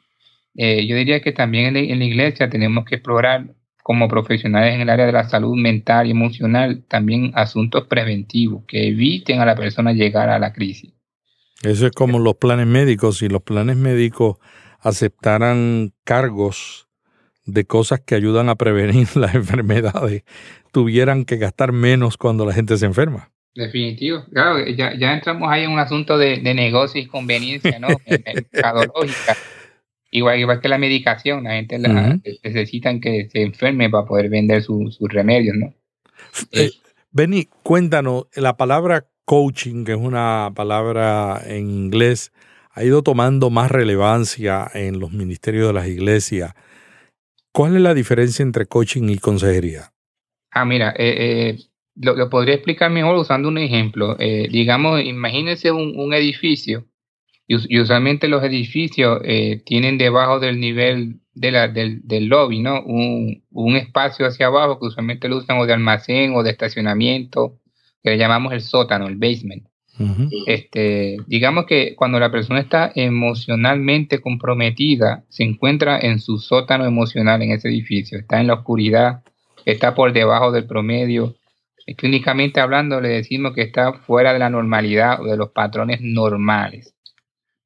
Eh, 0.54 0.86
yo 0.86 0.96
diría 0.96 1.20
que 1.20 1.32
también 1.32 1.76
en 1.76 1.98
la, 1.98 2.04
iglesia 2.04 2.50
tenemos 2.50 2.84
que 2.84 2.96
explorar 2.96 3.54
como 3.82 4.08
profesionales 4.08 4.74
en 4.74 4.82
el 4.82 4.90
área 4.90 5.06
de 5.06 5.12
la 5.12 5.28
salud 5.28 5.56
mental 5.56 6.06
y 6.06 6.10
emocional 6.10 6.84
también 6.88 7.32
asuntos 7.34 7.86
preventivos 7.86 8.64
que 8.66 8.88
eviten 8.88 9.40
a 9.40 9.46
la 9.46 9.56
persona 9.56 9.92
llegar 9.92 10.28
a 10.28 10.38
la 10.38 10.52
crisis. 10.52 10.92
Eso 11.62 11.86
es 11.86 11.92
como 11.92 12.18
los 12.18 12.36
planes 12.36 12.66
médicos. 12.66 13.18
Si 13.18 13.28
los 13.28 13.42
planes 13.42 13.76
médicos 13.76 14.36
aceptaran 14.80 15.92
cargos 16.04 16.88
de 17.44 17.64
cosas 17.64 18.00
que 18.00 18.14
ayudan 18.14 18.48
a 18.48 18.54
prevenir 18.54 19.08
las 19.16 19.34
enfermedades 19.34 20.24
tuvieran 20.72 21.24
que 21.24 21.36
gastar 21.36 21.72
menos 21.72 22.16
cuando 22.16 22.46
la 22.46 22.52
gente 22.52 22.76
se 22.76 22.86
enferma. 22.86 23.30
Definitivo. 23.54 24.24
Claro, 24.32 24.66
ya, 24.66 24.96
ya 24.98 25.12
entramos 25.12 25.50
ahí 25.50 25.64
en 25.64 25.70
un 25.70 25.78
asunto 25.78 26.16
de, 26.16 26.38
de 26.38 26.54
negocio 26.54 27.00
y 27.00 27.06
conveniencia, 27.06 27.78
¿no? 27.78 27.88
Mercadológica. 28.06 29.36
Igual, 30.14 30.40
igual 30.40 30.60
que 30.60 30.68
la 30.68 30.76
medicación, 30.76 31.44
la 31.44 31.52
gente 31.52 31.78
la, 31.78 32.20
necesitan 32.44 33.00
que 33.00 33.30
se 33.32 33.40
enferme 33.40 33.88
para 33.88 34.04
poder 34.04 34.28
vender 34.28 34.62
sus 34.62 34.98
remedios, 35.00 35.56
¿no? 35.56 35.72
Eh, 36.52 36.70
Benny, 37.12 37.48
cuéntanos, 37.62 38.26
la 38.34 38.58
palabra 38.58 39.06
coaching, 39.24 39.86
que 39.86 39.92
es 39.92 39.98
una 39.98 40.52
palabra 40.54 41.42
en 41.46 41.70
inglés, 41.70 42.30
ha 42.72 42.84
ido 42.84 43.02
tomando 43.02 43.48
más 43.48 43.70
relevancia 43.70 44.70
en 44.74 45.00
los 45.00 45.12
ministerios 45.12 45.68
de 45.68 45.72
las 45.72 45.88
iglesias. 45.88 46.52
¿Cuál 47.52 47.76
es 47.76 47.82
la 47.82 47.92
diferencia 47.92 48.42
entre 48.42 48.64
coaching 48.66 49.10
y 49.10 49.18
consejería? 49.18 49.92
Ah, 50.50 50.64
mira, 50.64 50.94
eh, 50.98 51.50
eh, 51.50 51.58
lo, 51.96 52.30
podría 52.30 52.54
explicar 52.54 52.90
mejor 52.90 53.16
usando 53.16 53.48
un 53.48 53.58
ejemplo. 53.58 54.16
Eh, 54.18 54.48
digamos, 54.50 55.02
imagínense 55.04 55.70
un, 55.70 56.14
edificio, 56.14 56.86
y, 57.46 57.78
usualmente 57.78 58.28
los 58.28 58.42
edificios 58.42 59.20
tienen 59.66 59.98
debajo 59.98 60.40
del 60.40 60.60
nivel 60.60 61.20
de 61.34 61.50
la, 61.50 61.68
del, 61.68 62.00
del, 62.06 62.26
lobby, 62.26 62.60
¿no? 62.60 62.82
Un, 62.84 63.44
un, 63.50 63.76
espacio 63.76 64.26
hacia 64.26 64.46
abajo 64.46 64.78
que 64.78 64.86
usualmente 64.86 65.28
lo 65.28 65.38
usan 65.38 65.58
o 65.58 65.66
de 65.66 65.74
almacén 65.74 66.34
o 66.34 66.42
de 66.42 66.50
estacionamiento, 66.50 67.58
que 68.02 68.10
le 68.10 68.18
llamamos 68.18 68.54
el 68.54 68.62
sótano, 68.62 69.06
el 69.08 69.16
basement. 69.16 69.66
Este, 70.46 71.18
digamos 71.26 71.66
que 71.66 71.94
cuando 71.94 72.18
la 72.18 72.30
persona 72.30 72.60
está 72.60 72.90
emocionalmente 72.94 74.20
comprometida, 74.20 75.24
se 75.28 75.44
encuentra 75.44 75.98
en 76.00 76.18
su 76.18 76.38
sótano 76.38 76.84
emocional 76.84 77.42
en 77.42 77.52
ese 77.52 77.68
edificio, 77.68 78.18
está 78.18 78.40
en 78.40 78.46
la 78.46 78.54
oscuridad, 78.54 79.22
está 79.64 79.94
por 79.94 80.12
debajo 80.12 80.50
del 80.50 80.66
promedio. 80.66 81.36
Clínicamente 81.96 82.60
hablando, 82.60 83.00
le 83.00 83.08
decimos 83.08 83.54
que 83.54 83.62
está 83.62 83.92
fuera 83.92 84.32
de 84.32 84.38
la 84.38 84.50
normalidad 84.50 85.20
o 85.20 85.24
de 85.24 85.36
los 85.36 85.50
patrones 85.50 86.00
normales. 86.00 86.94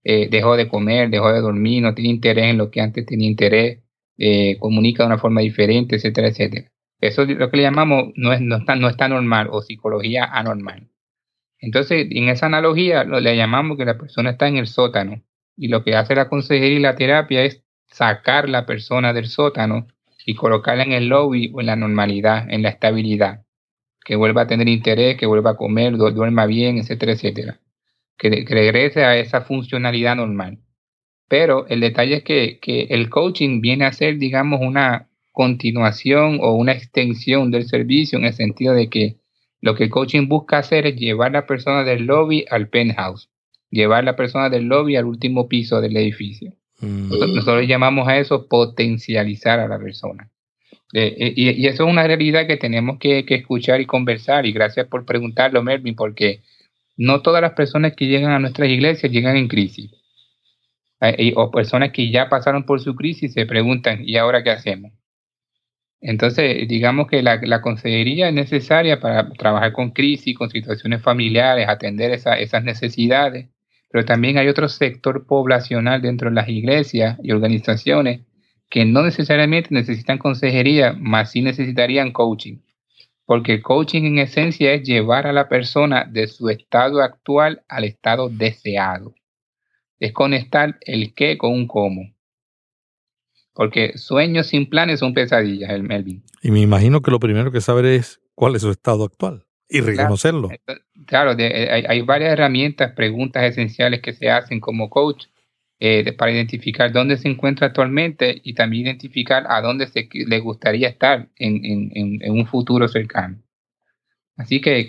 Eh, 0.04 0.28
dejó 0.30 0.56
de 0.56 0.68
comer, 0.68 1.10
dejó 1.10 1.32
de 1.32 1.40
dormir, 1.40 1.82
no 1.82 1.94
tiene 1.94 2.10
interés 2.10 2.46
en 2.46 2.58
lo 2.58 2.70
que 2.70 2.80
antes 2.80 3.04
tenía 3.04 3.28
interés, 3.28 3.80
eh, 4.18 4.56
comunica 4.58 5.02
de 5.02 5.08
una 5.08 5.18
forma 5.18 5.40
diferente, 5.40 5.96
etcétera, 5.96 6.28
etcétera. 6.28 6.70
Eso 7.00 7.22
es 7.22 7.28
lo 7.30 7.50
que 7.50 7.58
le 7.58 7.64
llamamos 7.64 8.12
no, 8.14 8.32
es, 8.32 8.40
no, 8.40 8.56
está, 8.56 8.76
no 8.76 8.88
está 8.88 9.08
normal 9.08 9.48
o 9.50 9.62
psicología 9.62 10.24
anormal. 10.24 10.88
Entonces, 11.58 12.06
en 12.10 12.28
esa 12.28 12.46
analogía 12.46 13.04
lo, 13.04 13.20
le 13.20 13.36
llamamos 13.36 13.76
que 13.76 13.84
la 13.84 13.98
persona 13.98 14.30
está 14.30 14.48
en 14.48 14.56
el 14.56 14.66
sótano 14.66 15.22
y 15.56 15.68
lo 15.68 15.82
que 15.82 15.96
hace 15.96 16.14
la 16.14 16.28
consejería 16.28 16.78
y 16.78 16.80
la 16.80 16.96
terapia 16.96 17.44
es 17.44 17.62
sacar 17.86 18.48
la 18.48 18.66
persona 18.66 19.12
del 19.12 19.26
sótano 19.26 19.86
y 20.26 20.34
colocarla 20.34 20.82
en 20.82 20.92
el 20.92 21.08
lobby 21.08 21.50
o 21.54 21.60
en 21.60 21.66
la 21.66 21.76
normalidad, 21.76 22.50
en 22.50 22.62
la 22.62 22.70
estabilidad, 22.70 23.44
que 24.04 24.16
vuelva 24.16 24.42
a 24.42 24.46
tener 24.46 24.68
interés, 24.68 25.16
que 25.16 25.26
vuelva 25.26 25.52
a 25.52 25.56
comer, 25.56 25.96
duerma 25.96 26.46
bien, 26.46 26.78
etcétera, 26.78 27.12
etcétera, 27.12 27.60
que, 28.18 28.44
regrese 28.48 29.04
a 29.04 29.16
esa 29.16 29.42
funcionalidad 29.42 30.16
normal. 30.16 30.58
Pero 31.28 31.66
el 31.68 31.80
detalle 31.80 32.16
es 32.16 32.24
que, 32.24 32.58
que 32.60 32.82
el 32.90 33.08
coaching 33.08 33.60
viene 33.60 33.84
a 33.84 33.92
ser, 33.92 34.18
digamos, 34.18 34.60
una 34.60 35.08
continuación 35.32 36.38
o 36.40 36.54
una 36.54 36.72
extensión 36.72 37.50
del 37.50 37.66
servicio 37.66 38.18
en 38.18 38.26
el 38.26 38.32
sentido 38.32 38.74
de 38.74 38.88
que 38.88 39.16
lo 39.66 39.74
que 39.74 39.84
el 39.84 39.90
coaching 39.90 40.28
busca 40.28 40.58
hacer 40.58 40.86
es 40.86 40.94
llevar 40.94 41.30
a 41.30 41.40
la 41.40 41.46
persona 41.46 41.82
del 41.82 42.06
lobby 42.06 42.44
al 42.48 42.68
penthouse, 42.68 43.28
llevar 43.68 43.98
a 43.98 44.02
la 44.04 44.16
persona 44.16 44.48
del 44.48 44.66
lobby 44.66 44.94
al 44.94 45.06
último 45.06 45.48
piso 45.48 45.80
del 45.80 45.96
edificio. 45.96 46.52
Mm. 46.80 47.08
Nosotros, 47.34 47.66
llamamos 47.66 48.06
a 48.06 48.16
eso 48.16 48.46
potencializar 48.46 49.58
a 49.58 49.66
la 49.66 49.76
persona. 49.80 50.30
Eh, 50.92 51.16
eh, 51.18 51.32
y, 51.34 51.66
eso 51.66 51.84
es 51.84 51.90
una 51.90 52.06
realidad 52.06 52.46
que 52.46 52.56
tenemos 52.56 53.00
que, 53.00 53.24
escuchar 53.28 53.80
y 53.80 53.86
conversar. 53.86 54.46
Y 54.46 54.52
gracias 54.52 54.86
por 54.86 55.04
preguntarlo, 55.04 55.64
Melvin, 55.64 55.96
porque 55.96 56.42
no 56.96 57.22
todas 57.22 57.42
las 57.42 57.54
personas 57.54 57.96
que 57.96 58.06
llegan 58.06 58.30
a 58.30 58.38
nuestras 58.38 58.68
iglesias 58.68 59.10
llegan 59.10 59.36
en 59.36 59.48
crisis. 59.48 59.90
Eh, 61.00 61.32
o 61.34 61.50
personas 61.50 61.90
que 61.90 62.08
ya 62.08 62.28
pasaron 62.28 62.64
por 62.64 62.80
su 62.80 62.94
crisis 62.94 63.32
se 63.32 63.46
preguntan, 63.46 64.02
¿y 64.04 64.16
ahora 64.16 64.44
qué 64.44 64.50
hacemos? 64.50 64.92
Entonces, 66.00 66.68
digamos 66.68 67.08
que 67.08 67.22
la, 67.22 67.60
consejería 67.60 68.28
es 68.28 68.34
necesaria 68.34 69.00
para 69.00 69.30
trabajar 69.30 69.72
con 69.72 69.90
crisis, 69.90 70.36
con 70.36 70.50
situaciones 70.50 71.02
familiares, 71.02 71.68
atender 71.68 72.10
esas 72.12 72.64
necesidades, 72.64 73.48
pero 73.90 74.04
también 74.04 74.38
hay 74.38 74.48
otro 74.48 74.68
sector 74.68 75.26
poblacional 75.26 76.02
dentro 76.02 76.28
de 76.28 76.34
las 76.34 76.48
iglesias 76.48 77.18
y 77.22 77.32
organizaciones 77.32 78.20
que 78.68 78.84
no 78.84 79.02
necesariamente 79.02 79.68
necesitan 79.72 80.18
consejería, 80.18 80.92
más 80.92 81.30
sí 81.30 81.40
necesitarían 81.40 82.12
coaching. 82.12 82.58
Porque 83.24 83.54
el 83.54 83.62
coaching 83.62 84.02
en 84.04 84.18
esencia 84.18 84.72
es 84.72 84.82
llevar 84.82 85.26
a 85.26 85.32
la 85.32 85.48
persona 85.48 86.04
de 86.04 86.28
su 86.28 86.48
estado 86.48 87.00
actual 87.00 87.62
al 87.68 87.84
estado 87.84 88.28
deseado. 88.28 89.14
Es 89.98 90.12
conectar 90.12 90.78
el 90.82 91.14
qué 91.14 91.38
con 91.38 91.52
un 91.52 91.66
cómo. 91.66 92.15
Porque 93.56 93.96
sueños 93.96 94.48
sin 94.48 94.68
planes 94.68 95.00
son 95.00 95.14
pesadillas, 95.14 95.70
el 95.70 95.82
Melvin. 95.82 96.22
Y 96.42 96.50
me 96.50 96.60
imagino 96.60 97.00
que 97.00 97.10
lo 97.10 97.18
primero 97.18 97.50
que 97.50 97.62
saber 97.62 97.86
es 97.86 98.20
cuál 98.34 98.54
es 98.54 98.62
su 98.62 98.70
estado 98.70 99.04
actual 99.04 99.46
y 99.66 99.80
reconocerlo. 99.80 100.50
Claro, 101.06 101.34
eh, 101.38 101.84
hay, 101.88 102.00
varias 102.02 102.34
herramientas, 102.34 102.92
preguntas 102.92 103.44
esenciales 103.44 104.02
que 104.02 104.12
se 104.12 104.30
hacen 104.30 104.60
como 104.60 104.90
coach 104.90 105.24
eh, 105.80 106.12
para 106.12 106.32
identificar 106.32 106.92
dónde 106.92 107.16
se 107.16 107.28
encuentra 107.28 107.68
actualmente 107.68 108.40
y 108.44 108.54
también 108.54 108.86
identificar 108.86 109.46
a 109.48 109.62
dónde 109.62 109.86
se, 109.86 110.06
le 110.12 110.38
gustaría 110.40 110.88
estar 110.88 111.28
en, 111.36 112.20
un 112.30 112.46
futuro 112.46 112.88
cercano. 112.88 113.42
Así 114.36 114.60
que, 114.60 114.86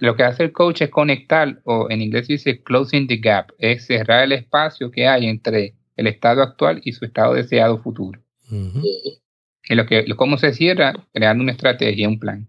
lo 0.00 0.16
que 0.16 0.22
hace 0.22 0.44
el 0.44 0.52
coach 0.52 0.80
es 0.80 0.88
conectar, 0.88 1.60
o 1.64 1.88
en 1.90 2.00
inglés 2.00 2.28
dice 2.28 2.62
closing 2.62 3.06
the 3.06 3.18
gap, 3.18 3.52
es 3.58 3.84
cerrar 3.84 4.24
el 4.24 4.32
espacio 4.32 4.90
que 4.90 5.06
hay 5.06 5.26
entre 5.26 5.74
el 5.98 6.06
estado 6.06 6.42
actual 6.42 6.80
y 6.84 6.92
su 6.92 7.04
estado 7.04 7.34
deseado 7.34 7.82
futuro. 7.82 8.22
y 8.50 9.74
lo 9.74 9.84
que, 9.84 10.06
¿Cómo 10.16 10.38
se 10.38 10.54
cierra? 10.54 10.94
Creando 11.12 11.42
una 11.42 11.52
estrategia, 11.52 12.08
un 12.08 12.20
plan. 12.20 12.48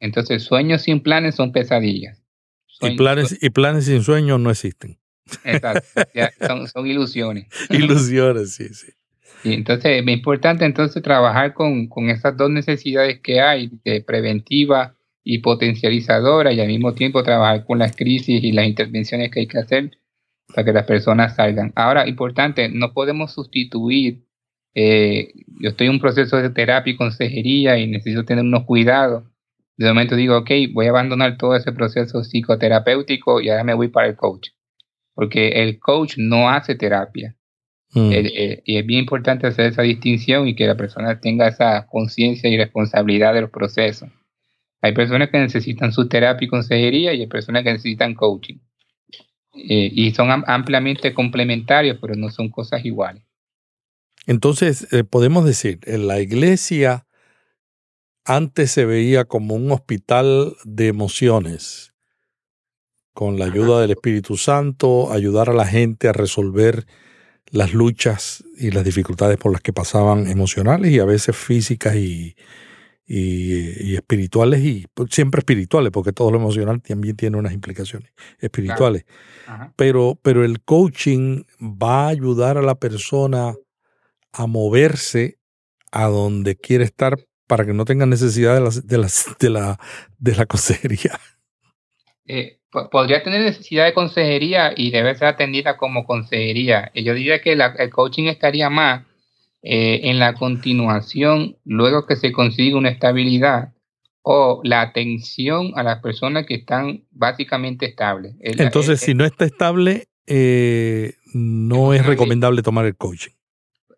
Entonces, 0.00 0.42
sueños 0.42 0.82
sin 0.82 1.00
planes 1.00 1.36
son 1.36 1.52
pesadillas. 1.52 2.20
y, 2.80 2.96
planes, 2.96 3.38
y 3.40 3.50
planes 3.50 3.84
sin 3.84 4.02
sueños 4.02 4.40
no 4.40 4.50
existen. 4.50 4.98
Exacto, 5.44 5.86
son, 6.72 6.86
ilusiones. 6.86 7.46
ilusiones, 7.70 8.54
sí, 8.54 8.68
sí. 8.70 8.92
Y 9.44 9.52
entonces, 9.52 10.02
es 10.02 10.08
importante 10.08 10.64
entonces 10.64 11.02
trabajar 11.02 11.52
con, 11.52 11.86
con 11.86 12.08
esas 12.08 12.34
dos 12.36 12.50
necesidades 12.50 13.20
que 13.20 13.40
hay, 13.40 13.70
de 13.84 14.00
preventiva 14.00 14.96
y 15.22 15.38
potencializadora, 15.38 16.52
y 16.52 16.60
al 16.60 16.68
mismo 16.68 16.94
tiempo 16.94 17.22
trabajar 17.22 17.66
con 17.66 17.78
las 17.78 17.94
crisis 17.94 18.42
y 18.42 18.52
las 18.52 18.66
intervenciones 18.66 19.30
que 19.30 19.40
hay 19.40 19.46
que 19.46 19.58
hacer 19.58 19.90
para 20.48 20.64
que 20.64 20.72
las 20.72 20.86
personas 20.86 21.36
salgan. 21.36 21.72
Ahora, 21.74 22.08
importante, 22.08 22.68
no 22.68 22.92
podemos 22.92 23.32
sustituir, 23.32 24.24
eh, 24.74 25.32
yo 25.60 25.70
estoy 25.70 25.86
en 25.86 25.94
un 25.94 26.00
proceso 26.00 26.36
de 26.36 26.50
terapia 26.50 26.92
y 26.92 26.96
consejería 26.96 27.78
y 27.78 27.86
necesito 27.86 28.24
tener 28.24 28.44
unos 28.44 28.64
cuidados. 28.64 29.24
De 29.76 29.88
momento 29.88 30.16
digo, 30.16 30.36
ok, 30.38 30.50
voy 30.72 30.86
a 30.86 30.90
abandonar 30.90 31.36
todo 31.36 31.56
ese 31.56 31.72
proceso 31.72 32.22
psicoterapéutico 32.22 33.40
y 33.40 33.48
ahora 33.48 33.64
me 33.64 33.74
voy 33.74 33.88
para 33.88 34.08
el 34.08 34.16
coach. 34.16 34.50
Porque 35.14 35.62
el 35.62 35.78
coach 35.78 36.14
no 36.16 36.50
hace 36.50 36.74
terapia. 36.74 37.36
Mm. 37.92 38.12
Y 38.64 38.76
es 38.76 38.86
bien 38.86 39.00
importante 39.00 39.46
hacer 39.46 39.66
esa 39.66 39.82
distinción 39.82 40.48
y 40.48 40.54
que 40.54 40.66
la 40.66 40.76
persona 40.76 41.20
tenga 41.20 41.48
esa 41.48 41.86
conciencia 41.86 42.50
y 42.50 42.56
responsabilidad 42.56 43.34
de 43.34 43.42
los 43.42 43.50
procesos. 43.50 44.10
Hay 44.82 44.92
personas 44.92 45.30
que 45.30 45.38
necesitan 45.38 45.92
su 45.92 46.08
terapia 46.08 46.44
y 46.44 46.48
consejería 46.48 47.14
y 47.14 47.22
hay 47.22 47.26
personas 47.26 47.62
que 47.62 47.72
necesitan 47.72 48.14
coaching. 48.14 48.58
Eh, 49.56 49.90
y 49.92 50.10
son 50.12 50.30
ampliamente 50.46 51.14
complementarios, 51.14 51.98
pero 52.00 52.14
no 52.16 52.30
son 52.30 52.50
cosas 52.50 52.84
iguales. 52.84 53.22
Entonces, 54.26 54.92
eh, 54.92 55.04
podemos 55.04 55.44
decir, 55.44 55.80
en 55.84 56.06
la 56.06 56.20
iglesia 56.20 57.06
antes 58.24 58.70
se 58.70 58.84
veía 58.84 59.26
como 59.26 59.54
un 59.54 59.70
hospital 59.70 60.56
de 60.64 60.88
emociones, 60.88 61.92
con 63.12 63.38
la 63.38 63.44
ayuda 63.44 63.80
del 63.80 63.92
Espíritu 63.92 64.36
Santo, 64.36 65.12
ayudar 65.12 65.50
a 65.50 65.54
la 65.54 65.66
gente 65.66 66.08
a 66.08 66.12
resolver 66.12 66.86
las 67.50 67.74
luchas 67.74 68.42
y 68.58 68.70
las 68.70 68.84
dificultades 68.84 69.36
por 69.36 69.52
las 69.52 69.60
que 69.60 69.72
pasaban 69.72 70.26
emocionales 70.26 70.90
y 70.90 70.98
a 70.98 71.04
veces 71.04 71.36
físicas 71.36 71.94
y, 71.94 72.34
y, 73.06 73.94
espirituales 73.94 74.64
y 74.64 74.86
pues, 74.94 75.10
siempre 75.12 75.40
espirituales, 75.40 75.90
porque 75.92 76.12
todo 76.12 76.30
lo 76.30 76.38
emocional 76.38 76.80
también 76.82 77.16
tiene 77.16 77.36
unas 77.36 77.52
implicaciones 77.52 78.12
espirituales. 78.38 79.04
Pero, 79.76 80.18
pero 80.22 80.44
el 80.44 80.62
coaching 80.62 81.42
va 81.60 82.06
a 82.06 82.08
ayudar 82.08 82.56
a 82.56 82.62
la 82.62 82.76
persona 82.76 83.54
a 84.32 84.46
moverse 84.46 85.38
a 85.92 86.06
donde 86.06 86.56
quiere 86.56 86.84
estar 86.84 87.16
para 87.46 87.66
que 87.66 87.74
no 87.74 87.84
tenga 87.84 88.06
necesidad 88.06 88.54
de, 88.54 88.60
las, 88.60 88.84
de, 89.38 89.50
la, 89.50 89.78
de 90.18 90.34
la 90.34 90.46
consejería. 90.46 91.20
Eh, 92.26 92.58
podría 92.90 93.22
tener 93.22 93.42
necesidad 93.42 93.84
de 93.84 93.94
consejería 93.94 94.72
y 94.74 94.90
debe 94.90 95.14
ser 95.14 95.28
atendida 95.28 95.76
como 95.76 96.04
consejería. 96.04 96.90
Yo 96.94 97.14
diría 97.14 97.40
que 97.40 97.52
el 97.52 97.90
coaching 97.90 98.24
estaría 98.24 98.70
más 98.70 99.04
eh, 99.66 100.10
en 100.10 100.18
la 100.18 100.34
continuación, 100.34 101.56
luego 101.64 102.04
que 102.04 102.16
se 102.16 102.32
consigue 102.32 102.74
una 102.74 102.90
estabilidad 102.90 103.72
o 104.20 104.60
la 104.62 104.82
atención 104.82 105.72
a 105.74 105.82
las 105.82 106.02
personas 106.02 106.44
que 106.44 106.56
están 106.56 107.04
básicamente 107.10 107.86
estables. 107.86 108.34
Entonces, 108.40 109.00
si 109.00 109.14
no 109.14 109.24
está 109.24 109.46
estable, 109.46 110.08
eh, 110.26 111.14
no 111.32 111.94
es 111.94 112.04
recomendable 112.04 112.62
tomar 112.62 112.84
el 112.84 112.94
coaching. 112.94 113.32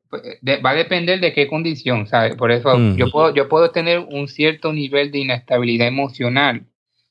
Pues, 0.09 0.23
va 0.65 0.71
a 0.71 0.75
depender 0.75 1.19
de 1.19 1.33
qué 1.33 1.49
condición, 1.49 2.07
¿sabes? 2.07 2.37
Por 2.37 2.53
eso 2.53 2.79
yo, 2.95 3.11
puedo, 3.11 3.35
yo 3.35 3.49
puedo 3.49 3.73
tener 3.73 3.99
un 3.99 4.29
cierto 4.29 4.73
nivel 4.73 5.11
de 5.11 5.19
inestabilidad 5.19 5.89
emocional, 5.89 6.65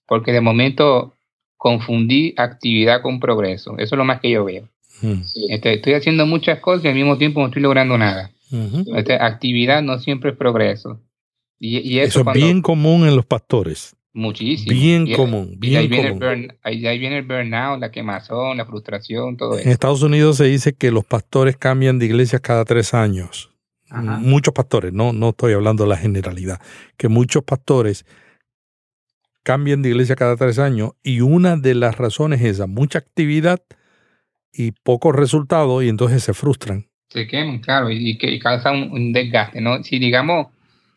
porque 0.08 0.32
de 0.32 0.40
momento 0.40 1.14
confundir 1.58 2.36
actividad 2.38 3.02
con 3.02 3.20
progreso. 3.20 3.78
Eso 3.80 3.96
es 3.96 3.98
lo 3.98 4.06
más 4.06 4.22
que 4.22 4.30
yo 4.30 4.46
veo. 4.46 4.70
Este, 5.50 5.74
estoy 5.74 5.94
haciendo 5.94 6.26
muchas 6.26 6.60
cosas 6.62 6.86
y 6.86 6.88
al 6.88 6.96
mismo 6.96 7.18
tiempo 7.18 7.42
no 7.42 7.48
estoy 7.48 7.62
logrando 7.62 7.98
nada. 7.98 8.32
Este, 8.96 9.14
actividad 9.16 9.82
no 9.82 10.00
siempre 10.00 10.32
es 10.32 10.38
progreso. 10.38 11.02
Y, 11.58 12.00
eso, 12.00 12.20
es 12.22 12.34
bien 12.34 12.62
común 12.62 13.08
en 13.08 13.16
los 13.16 13.25
pastores. 13.25 13.96
Muchísimo. 14.14 14.74
Bien 14.74 15.12
común. 15.14 15.56
Bien 15.58 15.82
ahí, 15.82 15.90
común. 15.90 16.20
Viene 16.20 16.44
el 16.44 16.58
ahí, 16.64 17.00
viene 17.00 17.18
el 17.18 17.25
burnout, 17.25 17.80
la 17.80 17.92
quemazón, 17.92 18.58
la 18.58 18.66
frustración, 18.66 19.36
todo 19.36 19.58
eso. 19.58 19.64
En 19.64 19.72
Estados 19.72 20.02
Unidos 20.04 20.38
se 20.38 20.46
dice 20.46 20.74
que 20.74 20.92
los 20.92 21.06
pastores 21.06 21.58
cambian 21.58 22.00
de 22.00 22.06
iglesia 22.06 22.40
cada 22.40 22.66
tres 22.66 22.94
años. 22.94 23.52
Muchos 23.92 24.54
pastores, 24.54 24.92
no, 24.92 25.14
no 25.14 25.30
estoy 25.30 25.54
hablando 25.54 25.84
de 25.84 25.90
la 25.90 25.98
generalidad, 25.98 26.60
que 26.98 27.08
muchos 27.08 27.44
pastores 27.44 28.06
cambian 29.44 29.82
de 29.82 29.90
iglesia 29.90 30.16
cada 30.16 30.36
tres 30.36 30.60
años 30.60 30.94
y 31.04 31.22
una 31.22 31.56
de 31.56 31.75
las 31.75 31.98
razones 31.98 32.42
es 32.42 32.56
esa, 32.56 32.68
mucha 32.68 33.00
actividad 33.00 33.62
y 34.52 34.72
pocos 34.72 35.16
resultados 35.16 35.84
y 35.84 35.90
entonces 35.90 36.24
se 36.24 36.34
frustran. 36.34 36.88
Se 37.10 37.28
queman, 37.28 37.60
claro, 37.60 37.90
y, 37.90 38.18
que 38.18 38.38
causa 38.40 38.72
un, 38.72 39.14
desgaste, 39.14 39.62
¿no? 39.62 39.84
Si 39.84 40.00
digamos 40.00 40.48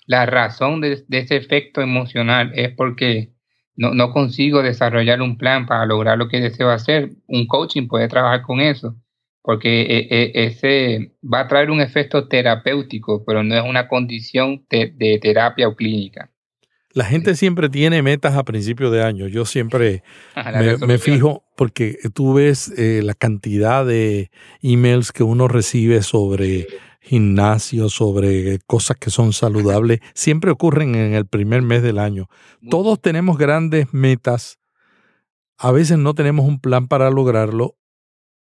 la 0.07 0.27
razón 0.27 0.81
de, 0.81 1.05
ese 1.11 1.37
efecto 1.37 1.81
emocional 1.83 2.53
es 2.55 2.71
porque 2.75 3.31
no, 3.77 3.95
no, 3.95 4.13
consigo 4.13 4.63
desarrollar 4.63 5.23
un 5.23 5.37
plan 5.39 5.67
para 5.67 5.87
lograr 5.87 6.19
lo 6.19 6.29
que 6.29 6.41
deseo 6.41 6.71
hacer, 6.71 7.11
un 7.29 7.47
coaching 7.47 7.89
puede 7.89 8.09
trabajar 8.09 8.43
con 8.43 8.61
eso, 8.61 8.97
porque 9.43 9.83
e, 9.83 10.09
e, 10.11 10.47
ese 10.47 11.13
va 11.23 11.41
a 11.41 11.49
traer 11.49 11.71
un 11.71 11.81
efecto 11.81 12.29
terapéutico, 12.29 13.25
pero 13.25 13.43
no 13.45 13.55
es 13.55 13.63
una 13.63 13.89
condición 13.89 14.67
de 14.71 15.19
terapia 15.23 15.69
o 15.69 15.77
clínica. 15.77 16.31
La 16.93 17.05
gente 17.05 17.37
siempre 17.37 17.69
tiene 17.69 18.03
metas 18.03 18.35
a 18.35 18.45
principio 18.45 18.91
de 18.91 19.03
año. 19.03 19.29
Yo 19.29 19.45
siempre 19.45 20.03
me, 20.87 20.99
fijo 20.99 21.45
porque 21.57 21.99
tú 22.15 22.35
ves 22.35 22.73
eh, 22.77 23.03
la 23.05 23.15
cantidad 23.15 23.85
de 23.85 24.31
emails 24.63 25.13
que 25.13 25.23
uno 25.23 25.49
recibe 25.49 26.03
sobre 26.03 26.67
gimnasio, 27.01 27.89
sobre 27.89 28.59
cosas 28.67 28.97
que 28.97 29.11
son 29.11 29.33
saludables. 29.33 30.01
Siempre 30.15 30.51
ocurren 30.51 30.95
en 30.95 31.15
el 31.15 31.27
primer 31.27 31.63
mes 31.63 31.83
del 31.83 31.99
año. 31.99 32.29
Todos 32.71 33.01
tenemos 33.01 33.39
grandes 33.39 33.93
metas. 33.93 34.59
A 35.59 35.73
veces 35.73 35.99
no 35.99 36.15
tenemos 36.15 36.47
un 36.47 36.61
plan 36.61 36.87
para 36.87 37.11
lograrlo 37.11 37.77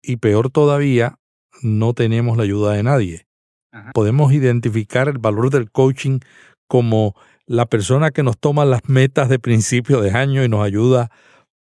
y 0.02 0.16
peor 0.16 0.50
todavía, 0.50 1.18
no 1.62 1.92
tenemos 1.94 2.36
la 2.36 2.44
ayuda 2.44 2.72
de 2.72 2.82
nadie. 2.82 3.26
Podemos 3.92 4.32
identificar 4.32 5.08
el 5.08 5.18
valor 5.18 5.50
del 5.50 5.70
coaching 5.70 6.20
como 6.66 7.14
la 7.50 7.66
persona 7.66 8.12
que 8.12 8.22
nos 8.22 8.38
toma 8.38 8.64
las 8.64 8.88
metas 8.88 9.28
de 9.28 9.40
principio 9.40 10.00
de 10.00 10.12
año 10.12 10.44
y 10.44 10.48
nos 10.48 10.64
ayuda 10.64 11.10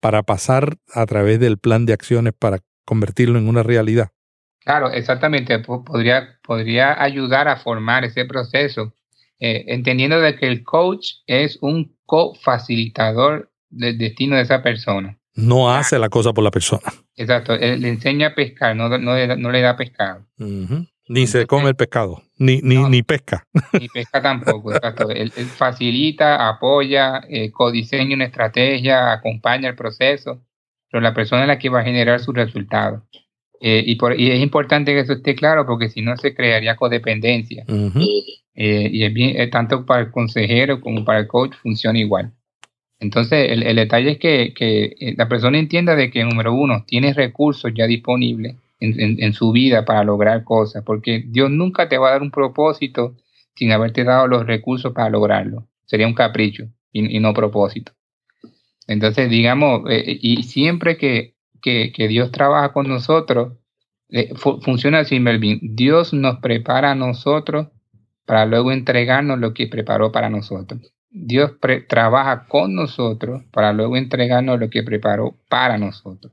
para 0.00 0.24
pasar 0.24 0.76
a 0.92 1.06
través 1.06 1.38
del 1.38 1.56
plan 1.56 1.86
de 1.86 1.92
acciones 1.92 2.32
para 2.36 2.58
convertirlo 2.84 3.38
en 3.38 3.48
una 3.48 3.62
realidad. 3.62 4.08
Claro, 4.58 4.90
exactamente. 4.90 5.56
Podría, 5.60 6.40
podría 6.42 7.00
ayudar 7.00 7.46
a 7.46 7.58
formar 7.58 8.04
ese 8.04 8.24
proceso, 8.24 8.92
eh, 9.38 9.66
entendiendo 9.68 10.20
de 10.20 10.34
que 10.34 10.48
el 10.48 10.64
coach 10.64 11.10
es 11.28 11.58
un 11.60 11.96
co-facilitador 12.06 13.52
del 13.70 13.98
destino 13.98 14.34
de 14.34 14.42
esa 14.42 14.64
persona. 14.64 15.16
No 15.36 15.72
hace 15.72 15.96
la 16.00 16.08
cosa 16.08 16.32
por 16.32 16.42
la 16.42 16.50
persona. 16.50 16.92
Exacto, 17.14 17.56
le 17.56 17.88
enseña 17.88 18.28
a 18.28 18.34
pescar, 18.34 18.74
no, 18.74 18.88
no, 18.98 19.52
le 19.52 19.60
da 19.60 19.76
pescado. 19.76 20.26
Ni 21.08 21.26
se 21.26 21.46
come 21.46 21.70
el 21.70 21.74
pescado, 21.74 22.22
ni, 22.36 22.60
ni, 22.62 22.76
ni 22.84 23.02
pesca. 23.02 23.46
Ni 23.80 23.88
pesca 23.88 24.20
tampoco, 24.20 24.74
exacto. 24.74 25.08
Él, 25.10 25.30
facilita, 25.30 26.48
apoya, 26.48 27.22
eh, 27.28 27.50
codiseña 27.50 28.14
una 28.14 28.26
estrategia, 28.26 29.12
acompaña 29.12 29.70
el 29.70 29.74
proceso, 29.74 30.42
pero 30.90 31.00
la 31.00 31.14
persona 31.14 31.42
es 31.42 31.48
la 31.48 31.58
que 31.58 31.70
va 31.70 31.80
a 31.80 31.84
generar 31.84 32.20
sus 32.20 32.34
resultados. 32.34 33.02
Eh, 33.60 33.82
y, 33.86 33.96
por, 33.96 34.20
y 34.20 34.30
es 34.30 34.40
importante 34.40 34.92
que 34.92 35.00
eso 35.00 35.14
esté 35.14 35.34
claro 35.34 35.66
porque 35.66 35.88
si 35.88 36.02
no 36.02 36.16
se 36.16 36.34
crearía 36.34 36.76
codependencia. 36.76 37.64
Eh, 38.54 38.90
y 38.92 39.04
es 39.04 39.12
bien, 39.14 39.50
tanto 39.50 39.86
para 39.86 40.02
el 40.02 40.10
consejero 40.10 40.80
como 40.80 41.04
para 41.04 41.20
el 41.20 41.26
coach 41.26 41.54
funciona 41.54 41.98
igual. 41.98 42.32
Entonces, 43.00 43.50
el, 43.50 43.62
el 43.62 43.76
detalle 43.76 44.12
es 44.12 44.18
que, 44.18 44.52
que 44.54 45.14
la 45.16 45.28
persona 45.28 45.58
entienda 45.58 45.96
de 45.96 46.10
que, 46.10 46.22
número 46.24 46.52
uno, 46.52 46.84
tiene 46.86 47.14
recursos 47.14 47.72
ya 47.74 47.86
disponibles 47.86 48.56
en, 48.80 49.32
su 49.32 49.52
vida 49.52 49.84
para 49.84 50.04
lograr 50.04 50.44
cosas, 50.44 50.82
porque 50.84 51.24
Dios 51.26 51.50
nunca 51.50 51.88
te 51.88 51.98
va 51.98 52.08
a 52.08 52.12
dar 52.12 52.22
un 52.22 52.30
propósito 52.30 53.16
sin 53.54 53.72
haberte 53.72 54.04
dado 54.04 54.26
los 54.28 54.46
recursos 54.46 54.92
para 54.92 55.10
lograrlo. 55.10 55.68
Sería 55.84 56.06
un 56.06 56.14
capricho 56.14 56.64
y, 56.92 57.18
no 57.18 57.34
propósito. 57.34 57.92
Entonces, 58.86 59.28
digamos, 59.30 59.82
eh, 59.90 60.18
y 60.20 60.42
siempre 60.44 60.96
que, 60.96 61.34
que, 61.60 62.08
Dios 62.08 62.30
trabaja 62.30 62.72
con 62.72 62.88
nosotros, 62.88 63.58
eh, 64.10 64.32
funciona 64.36 65.00
así, 65.00 65.20
Melvin. 65.20 65.58
Dios 65.62 66.14
nos 66.14 66.38
prepara 66.38 66.92
a 66.92 66.94
nosotros 66.94 67.68
para 68.24 68.46
luego 68.46 68.72
entregarnos 68.72 69.38
lo 69.38 69.54
que 69.54 69.66
preparó 69.66 70.12
para 70.12 70.30
nosotros. 70.30 70.80
Dios 71.10 71.52
trabaja 71.88 72.46
con 72.46 72.74
nosotros 72.74 73.42
para 73.50 73.72
luego 73.72 73.96
entregarnos 73.96 74.60
lo 74.60 74.70
que 74.70 74.82
preparó 74.82 75.36
para 75.48 75.78
nosotros. 75.78 76.32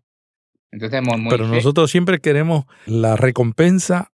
Pero 1.30 1.48
nosotros 1.48 1.92
siempre 1.92 2.20
queremos 2.20 2.66
la 2.86 3.16
recompensa 3.16 4.12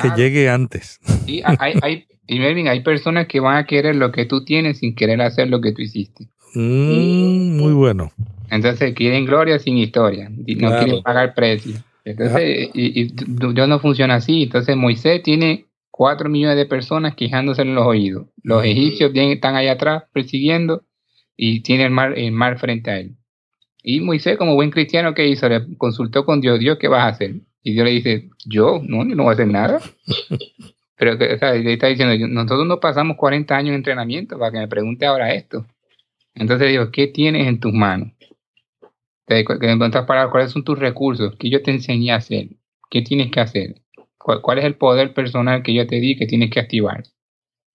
que 0.00 0.10
llegue 0.16 0.48
antes. 0.48 1.00
Y 1.26 1.42
hay, 1.44 1.74
hay, 1.82 2.06
y 2.26 2.40
hay 2.42 2.80
personas 2.82 3.26
que 3.26 3.40
van 3.40 3.56
a 3.56 3.66
querer 3.66 3.96
lo 3.96 4.12
que 4.12 4.24
tú 4.24 4.44
tienes 4.44 4.78
sin 4.78 4.94
querer 4.94 5.20
hacer 5.22 5.48
lo 5.48 5.60
que 5.60 5.72
tú 5.72 5.82
hiciste. 5.82 6.28
Mm, 6.54 7.56
muy 7.56 7.72
bueno. 7.72 8.12
Entonces 8.50 8.94
quieren 8.94 9.24
gloria 9.24 9.58
sin 9.58 9.78
historia, 9.78 10.30
no 10.30 10.78
quieren 10.78 11.02
pagar 11.02 11.34
precio. 11.34 11.76
Entonces, 12.04 12.70
y, 12.74 13.12
Dios 13.14 13.68
no 13.68 13.80
funciona 13.80 14.16
así. 14.16 14.44
Entonces 14.44 14.76
Moisés 14.76 15.22
tiene 15.22 15.66
cuatro 15.90 16.28
millones 16.28 16.56
de 16.56 16.66
personas 16.66 17.14
quejándose 17.14 17.62
en 17.62 17.74
los 17.74 17.86
oídos. 17.86 18.26
Los 18.42 18.62
mm. 18.62 18.66
egipcios 18.66 19.12
están 19.14 19.56
allá 19.56 19.72
atrás 19.72 20.04
persiguiendo 20.12 20.84
y 21.36 21.60
tiene 21.60 21.84
el 21.84 21.90
mar, 21.90 22.16
el 22.16 22.32
mar 22.32 22.58
frente 22.58 22.90
a 22.90 22.98
él. 22.98 23.16
Y 23.86 24.00
Moisés, 24.00 24.38
como 24.38 24.54
buen 24.54 24.70
cristiano, 24.70 25.12
¿qué 25.12 25.28
hizo? 25.28 25.46
Le 25.46 25.76
consultó 25.76 26.24
con 26.24 26.40
Dios, 26.40 26.58
Dios, 26.58 26.78
¿qué 26.78 26.88
vas 26.88 27.02
a 27.02 27.08
hacer? 27.08 27.34
Y 27.62 27.74
Dios 27.74 27.84
le 27.84 27.90
dice, 27.92 28.30
yo, 28.46 28.80
no, 28.82 29.04
no 29.04 29.24
voy 29.24 29.32
a 29.32 29.34
hacer 29.34 29.46
nada. 29.46 29.78
Pero 30.96 31.12
o 31.12 31.38
sea, 31.38 31.52
le 31.52 31.74
está 31.74 31.88
diciendo, 31.88 32.26
nosotros 32.28 32.66
no 32.66 32.80
pasamos 32.80 33.18
40 33.18 33.54
años 33.54 33.72
de 33.72 33.76
entrenamiento 33.76 34.38
para 34.38 34.52
que 34.52 34.58
me 34.58 34.68
pregunte 34.68 35.04
ahora 35.04 35.34
esto. 35.34 35.66
Entonces 36.34 36.70
digo, 36.70 36.90
¿qué 36.90 37.08
tienes 37.08 37.46
en 37.46 37.60
tus 37.60 37.74
manos? 37.74 38.12
En 39.26 39.82
otras 39.82 40.06
palabras, 40.06 40.32
¿cuáles 40.32 40.50
son 40.50 40.64
tus 40.64 40.78
recursos? 40.78 41.36
¿Qué 41.38 41.50
yo 41.50 41.62
te 41.62 41.70
enseñé 41.70 42.12
a 42.12 42.16
hacer? 42.16 42.48
¿Qué 42.90 43.02
tienes 43.02 43.30
que 43.30 43.40
hacer? 43.40 43.82
¿Cuál, 44.16 44.40
¿Cuál, 44.40 44.60
es 44.60 44.64
el 44.64 44.76
poder 44.76 45.12
personal 45.12 45.62
que 45.62 45.74
yo 45.74 45.86
te 45.86 45.96
di 45.96 46.16
que 46.16 46.26
tienes 46.26 46.50
que 46.50 46.60
activar? 46.60 47.04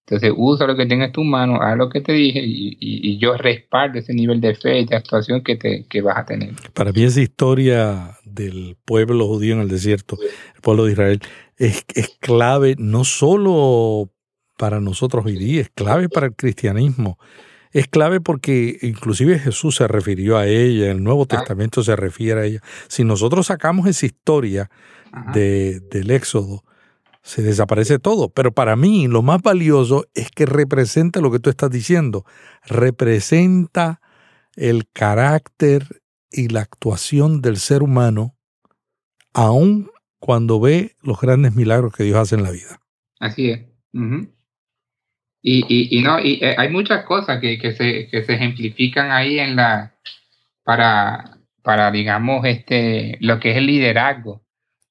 Entonces 0.10 0.34
usa 0.36 0.66
lo 0.66 0.76
que 0.76 0.88
tengas 0.88 1.08
en 1.08 1.12
tu 1.12 1.24
mano, 1.24 1.62
haz 1.62 1.78
lo 1.78 1.88
que 1.88 2.02
te 2.02 2.14
dije 2.14 2.42
y, 2.44 3.20
yo 3.20 3.38
respaldo 3.38 4.00
ese 4.00 4.14
nivel 4.14 4.42
de 4.42 4.56
fe 4.56 4.80
y 4.80 4.86
de 4.86 4.96
actuación 4.96 5.44
que, 5.44 5.56
te, 5.56 5.86
que 5.88 6.02
vas 6.02 6.18
a 6.18 6.26
tener. 6.26 6.56
Para 6.74 6.92
mí 6.92 7.04
esa 7.04 7.22
historia 7.22 8.18
del 8.24 8.76
pueblo 8.86 9.28
judío 9.28 9.54
en 9.54 9.62
el 9.62 9.68
desierto, 9.68 10.18
el 10.56 10.62
pueblo 10.62 10.86
de 10.86 10.94
Israel, 10.94 11.20
es, 11.58 11.86
es 11.94 12.18
clave 12.20 12.76
no 12.80 13.04
solo 13.04 14.10
para 14.58 14.80
nosotros 14.80 15.28
hoy 15.28 15.38
día, 15.38 15.62
es 15.62 15.70
clave 15.70 16.10
para 16.10 16.26
el 16.26 16.36
cristianismo. 16.36 17.20
Es 17.72 17.88
clave 17.88 18.20
porque 18.20 18.80
inclusive 18.82 19.38
Jesús 19.38 19.76
se 19.76 19.88
refirió 19.88 20.38
a 20.38 20.48
ella, 20.48 20.90
el 20.90 21.04
Nuevo 21.04 21.28
Testamento 21.28 21.84
se 21.84 21.96
refiere 21.96 22.42
a 22.42 22.46
ella. 22.46 22.62
Si 22.88 23.04
nosotros 23.04 23.46
sacamos 23.46 23.86
esa 23.86 24.08
historia 24.08 24.72
de, 25.36 25.82
del 25.92 26.10
Éxodo, 26.10 26.64
se 27.22 27.42
desaparece 27.42 28.00
todo. 28.00 28.30
Pero 28.30 28.52
para 28.52 28.76
mí 28.76 29.08
lo 29.08 29.22
más 29.22 29.42
valioso 29.42 30.06
es 30.14 30.32
que 30.32 30.46
representa 30.46 31.22
lo 31.22 31.32
que 31.32 31.40
tú 31.40 31.50
estás 31.50 31.70
diciendo. 31.70 32.26
Representa 32.66 34.02
el 34.56 34.88
carácter 34.92 36.02
y 36.32 36.50
la 36.50 36.62
actuación 36.62 37.42
del 37.42 37.58
ser 37.58 37.82
humano, 37.82 38.36
aun 39.34 39.90
cuando 40.20 40.60
ve 40.60 40.96
los 41.02 41.20
grandes 41.20 41.56
milagros 41.56 41.94
que 41.94 42.04
Dios 42.04 42.18
hace 42.18 42.36
en 42.36 42.44
la 42.44 42.52
vida. 42.52 42.80
Así 43.20 43.50
es. 43.50 43.62
y, 45.42 45.98
y, 45.98 46.02
no, 46.02 46.20
y 46.20 46.44
eh, 46.44 46.56
hay 46.58 46.70
muchas 46.70 47.06
cosas 47.06 47.40
que, 47.40 47.58
que, 47.58 47.72
se, 47.74 48.08
que 48.10 48.24
se 48.24 48.34
ejemplifican 48.34 49.12
ahí 49.12 49.40
en 49.40 49.56
la 49.56 49.96
para, 50.64 51.40
para 51.64 51.90
digamos, 51.90 52.46
este, 52.46 53.18
lo 53.22 53.40
que 53.40 53.52
es 53.52 53.58
el 53.58 53.66
liderazgo. 53.66 54.44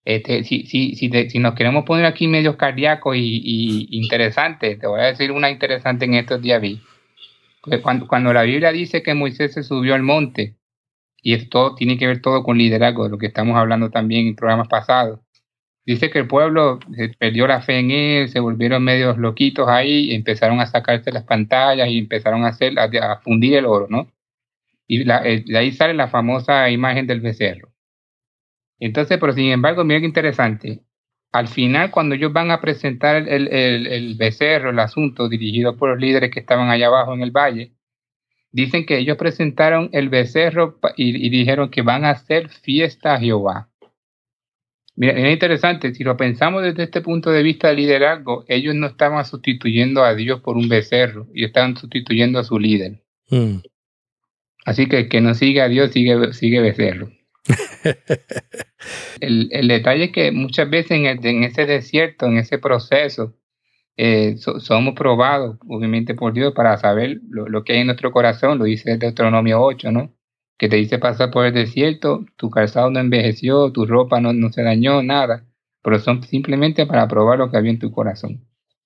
Este, 0.08 0.42
si, 0.42 1.38
nos 1.38 1.54
queremos 1.54 1.84
poner 1.84 2.06
aquí 2.06 2.28
medios 2.28 2.56
cardíacos 2.56 3.14
y, 3.14 3.88
interesantes, 3.90 4.78
te 4.78 4.86
voy 4.86 5.00
a 5.02 5.04
decir 5.04 5.30
una 5.30 5.50
interesante 5.50 6.06
en 6.06 6.14
estos 6.14 6.40
días 6.40 6.62
vi. 6.62 6.80
Cuando, 7.82 8.08
cuando 8.08 8.32
la 8.32 8.44
Biblia 8.44 8.72
dice 8.72 9.02
que 9.02 9.12
Moisés 9.12 9.52
se 9.52 9.62
subió 9.62 9.94
al 9.94 10.02
monte, 10.02 10.56
y 11.22 11.34
esto 11.34 11.74
tiene 11.74 11.98
que 11.98 12.06
ver 12.06 12.22
todo 12.22 12.42
con 12.42 12.56
liderazgo, 12.56 13.04
de 13.04 13.10
lo 13.10 13.18
que 13.18 13.26
estamos 13.26 13.58
hablando 13.58 13.90
también 13.90 14.26
en 14.28 14.34
programas 14.34 14.68
pasados, 14.68 15.20
dice 15.84 16.08
que 16.08 16.20
el 16.20 16.26
pueblo 16.26 16.78
perdió 17.18 17.46
la 17.46 17.60
fe 17.60 17.78
en 17.78 17.90
él, 17.90 18.28
se 18.30 18.40
volvieron 18.40 18.82
medios 18.82 19.18
loquitos 19.18 19.68
ahí, 19.68 20.14
empezaron 20.14 20.58
a 20.60 20.66
sacarse 20.66 21.12
las 21.12 21.24
pantallas 21.24 21.86
y 21.90 21.98
empezaron 21.98 22.46
a 22.46 22.48
hacer 22.48 22.78
a 22.78 23.20
fundir 23.20 23.56
el 23.56 23.66
oro, 23.66 23.88
¿no? 23.90 24.10
Y 24.86 25.02
eh, 25.02 25.44
de 25.46 25.58
ahí 25.58 25.70
sale 25.72 25.92
la 25.92 26.08
famosa 26.08 26.70
imagen 26.70 27.06
del 27.06 27.20
becerro. 27.20 27.68
Entonces, 28.80 29.18
pero 29.18 29.32
sin 29.32 29.50
embargo, 29.50 29.84
mira 29.84 30.00
qué 30.00 30.06
interesante. 30.06 30.82
Al 31.32 31.48
final, 31.48 31.90
cuando 31.90 32.14
ellos 32.14 32.32
van 32.32 32.50
a 32.50 32.60
presentar 32.60 33.16
el, 33.28 33.48
el, 33.48 34.14
becerro, 34.14 34.70
el 34.70 34.78
asunto 34.78 35.28
dirigido 35.28 35.76
por 35.76 35.90
los 35.90 36.00
líderes 36.00 36.30
que 36.30 36.40
estaban 36.40 36.70
allá 36.70 36.86
abajo 36.86 37.14
en 37.14 37.22
el 37.22 37.32
valle, 37.32 37.72
dicen 38.50 38.86
que 38.86 38.98
ellos 38.98 39.18
presentaron 39.18 39.90
el 39.92 40.08
becerro 40.08 40.78
y, 40.96 41.26
y 41.26 41.28
dijeron 41.28 41.70
que 41.70 41.82
van 41.82 42.04
a 42.04 42.10
hacer 42.10 42.48
fiesta 42.48 43.14
a 43.14 43.20
Jehová. 43.20 43.68
Mira, 44.96 45.12
es 45.12 45.32
interesante, 45.32 45.94
si 45.94 46.02
lo 46.02 46.16
pensamos 46.16 46.64
desde 46.64 46.82
este 46.82 47.02
punto 47.02 47.30
de 47.30 47.44
vista 47.44 47.68
de 47.68 47.74
liderazgo, 47.74 48.44
ellos 48.48 48.74
no 48.74 48.88
estaban 48.88 49.24
sustituyendo 49.24 50.02
a 50.02 50.14
Dios 50.14 50.40
por 50.40 50.56
un 50.56 50.68
becerro, 50.68 51.28
y 51.32 51.44
estaban 51.44 51.76
sustituyendo 51.76 52.40
a 52.40 52.44
su 52.44 52.58
líder. 52.58 53.02
Mm. 53.30 53.58
Así 54.64 54.88
que 54.88 54.98
el 54.98 55.08
que 55.08 55.20
no 55.20 55.34
sigue 55.34 55.62
a 55.62 55.68
Dios 55.68 55.92
sigue, 55.92 56.32
sigue 56.32 56.60
becerro. 56.60 57.10
el, 59.20 59.48
el, 59.52 59.68
detalle 59.68 60.04
es 60.04 60.12
que 60.12 60.32
muchas 60.32 60.70
veces 60.70 60.92
en, 60.92 61.06
en 61.06 61.44
ese 61.44 61.66
desierto, 61.66 62.26
en 62.26 62.38
ese 62.38 62.58
proceso, 62.58 63.34
eh, 63.96 64.36
somos 64.38 64.94
probados, 64.94 65.58
obviamente, 65.68 66.14
por 66.14 66.32
Dios 66.32 66.52
para 66.54 66.76
saber 66.78 67.20
lo, 67.28 67.48
lo, 67.48 67.64
que 67.64 67.74
hay 67.74 67.80
en 67.80 67.86
nuestro 67.86 68.12
corazón, 68.12 68.58
lo 68.58 68.64
dice 68.64 68.96
Deuteronomio 68.96 69.60
8, 69.60 69.90
¿no? 69.92 70.14
que 70.58 70.68
te 70.68 70.76
dice 70.76 70.98
pasar 70.98 71.30
por 71.30 71.46
el 71.46 71.54
desierto, 71.54 72.26
tu 72.36 72.50
calzado 72.50 72.90
no 72.90 72.98
envejeció, 72.98 73.72
tu 73.72 73.86
ropa 73.86 74.20
no, 74.20 74.32
no 74.32 74.50
se 74.50 74.62
dañó, 74.62 75.02
nada, 75.02 75.46
pero 75.82 76.00
son 76.00 76.22
simplemente 76.24 76.84
para 76.86 77.06
probar 77.08 77.38
lo 77.38 77.50
que 77.50 77.56
había 77.56 77.70
en 77.70 77.78
tu 77.78 77.92
corazón. 77.92 78.44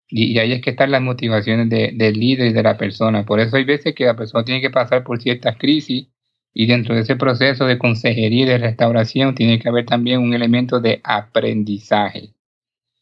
Y, 0.09 0.39
ahí 0.39 0.53
es 0.53 0.61
que 0.61 0.71
están 0.71 0.91
las 0.91 1.01
motivaciones 1.01 1.71
de, 1.71 1.93
del 1.95 2.21
líder 2.21 2.49
y 2.49 2.53
de 2.53 2.63
la 2.63 2.77
persona. 2.77 3.25
Por 3.25 3.41
eso 3.41 3.57
hay 3.57 3.65
veces 3.65 3.95
que 3.95 4.05
la 4.05 4.15
persona 4.15 4.45
tiene 4.45 4.61
que 4.61 4.71
pasar 4.71 5.03
por 5.05 5.21
ciertas 5.23 5.57
crisis 5.57 6.09
y 6.55 6.67
dentro 6.67 6.95
de 6.95 7.03
ese 7.03 7.17
proceso 7.17 7.65
de 7.67 7.79
consejería 7.79 8.45
y 8.45 8.49
de 8.49 8.59
restauración 8.59 9.35
tiene 9.35 9.59
que 9.59 9.69
haber 9.69 9.87
también 9.87 10.21
un 10.21 10.35
elemento 10.35 10.81
de 10.81 11.01
aprendizaje. 11.05 12.35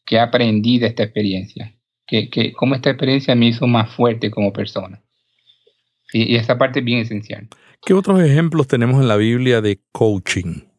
¿Qué 0.05 0.19
aprendí 0.19 0.79
de 0.79 0.87
esta 0.87 1.03
experiencia? 1.03 1.75
que 2.07 2.51
cómo 2.51 2.75
esta 2.75 2.89
experiencia 2.89 3.35
me 3.35 3.45
hizo 3.45 3.67
más 3.67 3.93
fuerte 3.95 4.31
como 4.31 4.51
persona? 4.51 5.01
Y, 6.11 6.33
y 6.33 6.35
esa 6.35 6.57
parte 6.57 6.79
es 6.79 6.85
bien 6.85 6.99
esencial. 6.99 7.47
¿Qué 7.85 7.93
otros 7.93 8.21
ejemplos 8.21 8.67
tenemos 8.67 9.01
en 9.01 9.07
la 9.07 9.15
Biblia 9.15 9.61
de 9.61 9.79
coaching? 9.93 10.71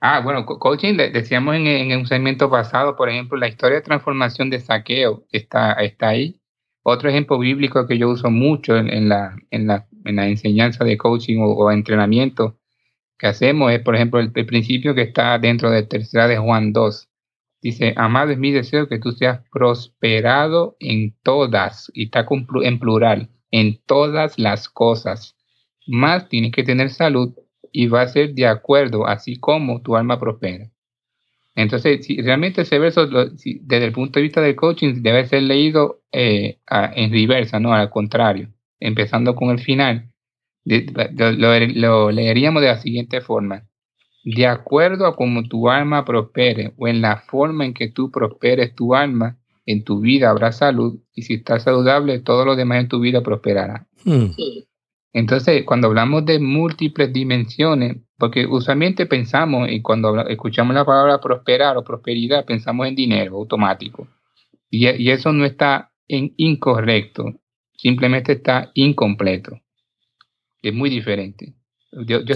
Ah, 0.00 0.20
bueno, 0.20 0.46
coaching, 0.46 0.96
decíamos 0.96 1.56
en, 1.56 1.96
un 1.96 2.06
segmento 2.06 2.48
pasado, 2.48 2.94
por 2.94 3.08
ejemplo, 3.08 3.36
la 3.36 3.48
historia 3.48 3.78
de 3.78 3.82
transformación 3.82 4.48
de 4.48 4.60
saqueo 4.60 5.24
está, 5.32 5.72
está 5.72 6.08
ahí. 6.10 6.40
Otro 6.84 7.10
ejemplo 7.10 7.38
bíblico 7.38 7.86
que 7.88 7.98
yo 7.98 8.08
uso 8.08 8.30
mucho 8.30 8.76
en, 8.76 9.08
la, 9.08 9.36
en, 9.50 9.66
la, 9.66 9.88
en 10.04 10.16
la, 10.16 10.28
enseñanza 10.28 10.84
de 10.84 10.96
coaching 10.96 11.38
o, 11.40 11.70
entrenamiento 11.70 12.58
que 13.18 13.26
hacemos 13.26 13.72
es, 13.72 13.80
por 13.80 13.96
ejemplo, 13.96 14.20
el, 14.20 14.32
principio 14.32 14.94
que 14.94 15.02
está 15.02 15.38
dentro 15.38 15.70
de 15.70 15.82
tercera 15.82 16.28
de 16.28 16.38
Juan 16.38 16.72
2. 16.72 17.08
Dice, 17.60 17.94
amado 17.96 18.30
es 18.30 18.38
mi 18.38 18.52
deseo 18.52 18.88
que 18.88 18.98
tú 18.98 19.12
seas 19.12 19.40
prosperado 19.50 20.76
en 20.78 21.16
todas, 21.22 21.90
y 21.92 22.04
está 22.04 22.26
en 22.62 22.78
plural, 22.78 23.30
en 23.50 23.80
todas 23.86 24.38
las 24.38 24.68
cosas 24.68 25.34
más 25.88 26.28
tienes 26.28 26.52
que 26.52 26.62
tener 26.62 26.90
salud 26.90 27.34
y 27.72 27.86
va 27.86 28.02
a 28.02 28.08
ser 28.08 28.34
de 28.34 28.46
acuerdo, 28.46 29.06
así 29.06 29.36
como 29.36 29.82
tu 29.82 29.96
alma 29.96 30.20
prospera. 30.20 30.70
Entonces, 31.54 32.06
si 32.06 32.20
realmente 32.22 32.62
ese 32.62 32.78
verso, 32.78 33.06
desde 33.06 33.84
el 33.84 33.92
punto 33.92 34.18
de 34.18 34.22
vista 34.22 34.40
del 34.40 34.54
coaching, 34.54 35.02
debe 35.02 35.26
ser 35.26 35.42
leído 35.42 36.02
eh, 36.12 36.60
en 36.70 37.10
reversa, 37.10 37.58
no 37.58 37.72
al 37.72 37.90
contrario, 37.90 38.50
empezando 38.80 39.34
con 39.34 39.50
el 39.50 39.60
final. 39.60 40.10
lo, 40.64 42.10
leeríamos 42.10 42.62
de 42.62 42.68
la 42.68 42.78
siguiente 42.78 43.20
forma. 43.20 43.64
De 44.24 44.46
acuerdo 44.46 45.06
a 45.06 45.16
cómo 45.16 45.42
tu 45.44 45.70
alma 45.70 46.04
prospere 46.04 46.74
o 46.76 46.88
en 46.88 47.00
la 47.00 47.18
forma 47.18 47.64
en 47.64 47.74
que 47.74 47.88
tú 47.88 48.10
prosperes 48.10 48.74
tu 48.74 48.94
alma, 48.94 49.38
en 49.64 49.84
tu 49.84 50.00
vida 50.00 50.30
habrá 50.30 50.52
salud 50.52 50.98
y 51.14 51.22
si 51.22 51.34
estás 51.34 51.62
saludable, 51.62 52.20
todo 52.20 52.44
lo 52.44 52.56
demás 52.56 52.80
en 52.80 52.88
tu 52.88 53.00
vida 53.00 53.22
prosperará. 53.22 53.86
Hmm. 54.04 54.30
Entonces, 55.12 55.64
cuando 55.64 55.88
hablamos 55.88 56.24
de 56.26 56.38
múltiples 56.38 57.12
dimensiones, 57.12 57.96
porque 58.18 58.46
usualmente 58.46 59.06
pensamos, 59.06 59.70
y 59.70 59.80
cuando 59.80 60.26
escuchamos 60.28 60.74
la 60.74 60.84
palabra 60.84 61.20
prosperar 61.20 61.76
o 61.76 61.84
prosperidad, 61.84 62.44
pensamos 62.44 62.86
en 62.86 62.94
dinero 62.94 63.36
automático. 63.36 64.08
Y, 64.70 64.86
eso 65.10 65.32
no 65.32 65.44
está 65.44 65.92
en 66.08 66.34
incorrecto, 66.36 67.34
simplemente 67.78 68.32
está 68.32 68.70
incompleto. 68.74 69.58
Es 70.60 70.74
muy 70.74 70.90
diferente. 70.90 71.54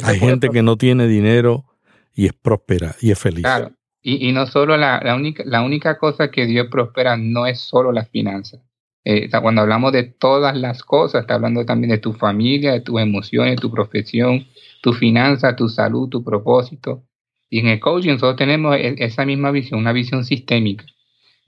Hay 0.05 0.19
gente 0.19 0.49
que 0.49 0.63
no 0.63 0.77
tiene 0.77 1.07
dinero 1.07 1.67
y 2.15 2.27
es 2.27 2.33
próspera 2.33 2.95
y 3.01 3.11
es 3.11 3.19
feliz. 3.19 3.43
Claro. 3.43 3.73
Y, 4.05 4.33
no 4.33 4.47
solo 4.47 4.77
la, 4.77 5.01
única, 5.15 5.45
la 5.47 5.63
única 5.63 5.97
cosa 5.97 6.31
que 6.31 6.47
Dios 6.47 6.67
prospera 6.69 7.17
no 7.17 7.47
es 7.47 7.61
solo 7.61 7.93
las 7.93 8.09
finanzas. 8.09 8.61
Eh, 9.05 9.31
cuando 9.31 9.61
hablamos 9.61 9.93
de 9.93 10.03
todas 10.03 10.57
las 10.57 10.83
cosas, 10.83 11.23
está 11.23 11.35
hablando 11.35 11.65
también 11.65 11.91
de 11.91 11.99
tu 11.99 12.13
familia, 12.13 12.73
de 12.73 12.81
tus 12.81 13.01
emociones, 13.01 13.61
tu 13.61 13.71
profesión, 13.71 14.47
tu 14.81 14.93
finanza, 14.93 15.55
tu 15.55 15.69
salud, 15.69 16.09
tu 16.09 16.25
propósito. 16.25 17.05
Y 17.49 17.61
en 17.61 17.69
el 17.69 17.81
coaching 17.81 18.13
nosotros 18.13 18.37
tenemos 18.37 18.77
e, 18.77 18.97
esa 18.99 19.25
misma 19.25 19.53
visión, 19.53 19.79
una 19.79 19.93
visión 19.93 20.25
sistémica, 20.25 20.85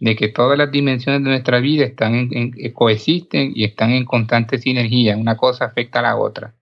de 0.05 0.17
que 0.17 0.29
todas 0.29 0.59
las 0.59 0.71
dimensiones 0.71 1.23
de 1.23 1.31
nuestra 1.31 1.61
vida 1.61 1.85
están 1.85 2.15
en, 2.15 2.53
eh, 2.57 2.73
coexisten 2.73 3.53
y 3.55 3.65
están 3.65 3.91
en 3.91 4.05
constante 4.05 4.59
sinergia, 4.59 5.17
una 5.17 5.37
cosa 5.37 5.65
afecta 5.67 6.01
a 6.01 6.03
la 6.03 6.17
otra. 6.17 6.55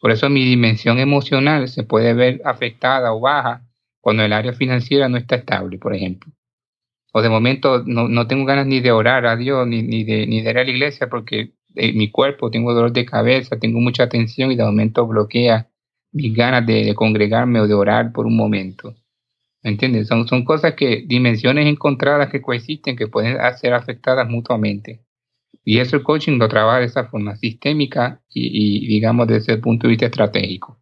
Por 0.00 0.10
eso 0.10 0.28
mi 0.30 0.44
dimensión 0.44 0.98
emocional 0.98 1.68
se 1.68 1.84
puede 1.84 2.14
ver 2.14 2.40
afectada 2.44 3.12
o 3.12 3.20
baja 3.20 3.66
cuando 4.00 4.22
el 4.24 4.32
área 4.32 4.52
financiera 4.52 5.08
no 5.08 5.16
está 5.16 5.36
estable, 5.36 5.78
por 5.78 5.94
ejemplo 5.94 6.32
o 7.12 7.22
de 7.22 7.28
momento 7.28 7.82
no, 7.86 8.08
no, 8.08 8.26
tengo 8.26 8.44
ganas 8.44 8.66
ni 8.66 8.80
de 8.80 8.92
orar 8.92 9.26
a 9.26 9.36
Dios, 9.36 9.66
ni, 9.66 9.82
ni, 9.82 10.04
de, 10.04 10.26
ni 10.26 10.38
ir 10.38 10.48
a 10.48 10.64
la 10.64 10.70
iglesia 10.70 11.08
porque 11.08 11.52
en 11.74 11.96
mi 11.96 12.10
cuerpo 12.10 12.50
tengo 12.50 12.74
dolor 12.74 12.92
de 12.92 13.04
cabeza, 13.04 13.58
tengo 13.58 13.80
mucha 13.80 14.08
tensión 14.08 14.52
y 14.52 14.56
de 14.56 14.64
momento 14.64 15.06
bloquea 15.06 15.68
mis 16.12 16.34
ganas 16.34 16.66
de, 16.66 16.94
congregarme 16.94 17.60
o 17.60 17.66
de 17.66 17.74
orar 17.74 18.12
por 18.12 18.26
un 18.26 18.36
momento. 18.36 18.94
¿Me 19.62 19.70
entiendes? 19.70 20.08
Son, 20.08 20.26
son 20.28 20.44
cosas 20.44 20.74
que, 20.74 21.04
dimensiones 21.06 21.66
encontradas 21.66 22.30
que 22.30 22.40
coexisten, 22.40 22.96
que 22.96 23.08
pueden 23.08 23.38
ser 23.56 23.74
afectadas 23.74 24.28
mutuamente. 24.28 25.00
Y 25.64 25.80
eso 25.80 25.96
el 25.96 26.02
coaching 26.02 26.38
lo 26.38 26.48
trabaja 26.48 26.78
de 26.80 26.86
esa 26.86 27.04
forma 27.04 27.36
sistémica 27.36 28.22
y, 28.28 28.86
digamos 28.86 29.26
desde 29.26 29.54
el 29.54 29.60
punto 29.60 29.86
de 29.86 29.90
vista 29.90 30.06
estratégico. 30.06 30.78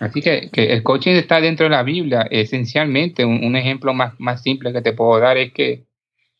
Así 0.00 0.20
que, 0.20 0.50
el 0.52 0.82
coaching 0.82 1.12
está 1.12 1.40
dentro 1.40 1.64
de 1.64 1.70
la 1.70 1.82
Biblia. 1.82 2.26
Esencialmente, 2.30 3.24
un, 3.24 3.56
ejemplo 3.56 3.94
más, 3.94 4.14
más, 4.18 4.42
simple 4.42 4.72
que 4.72 4.82
te 4.82 4.92
puedo 4.92 5.18
dar 5.18 5.36
es 5.38 5.52
que 5.52 5.86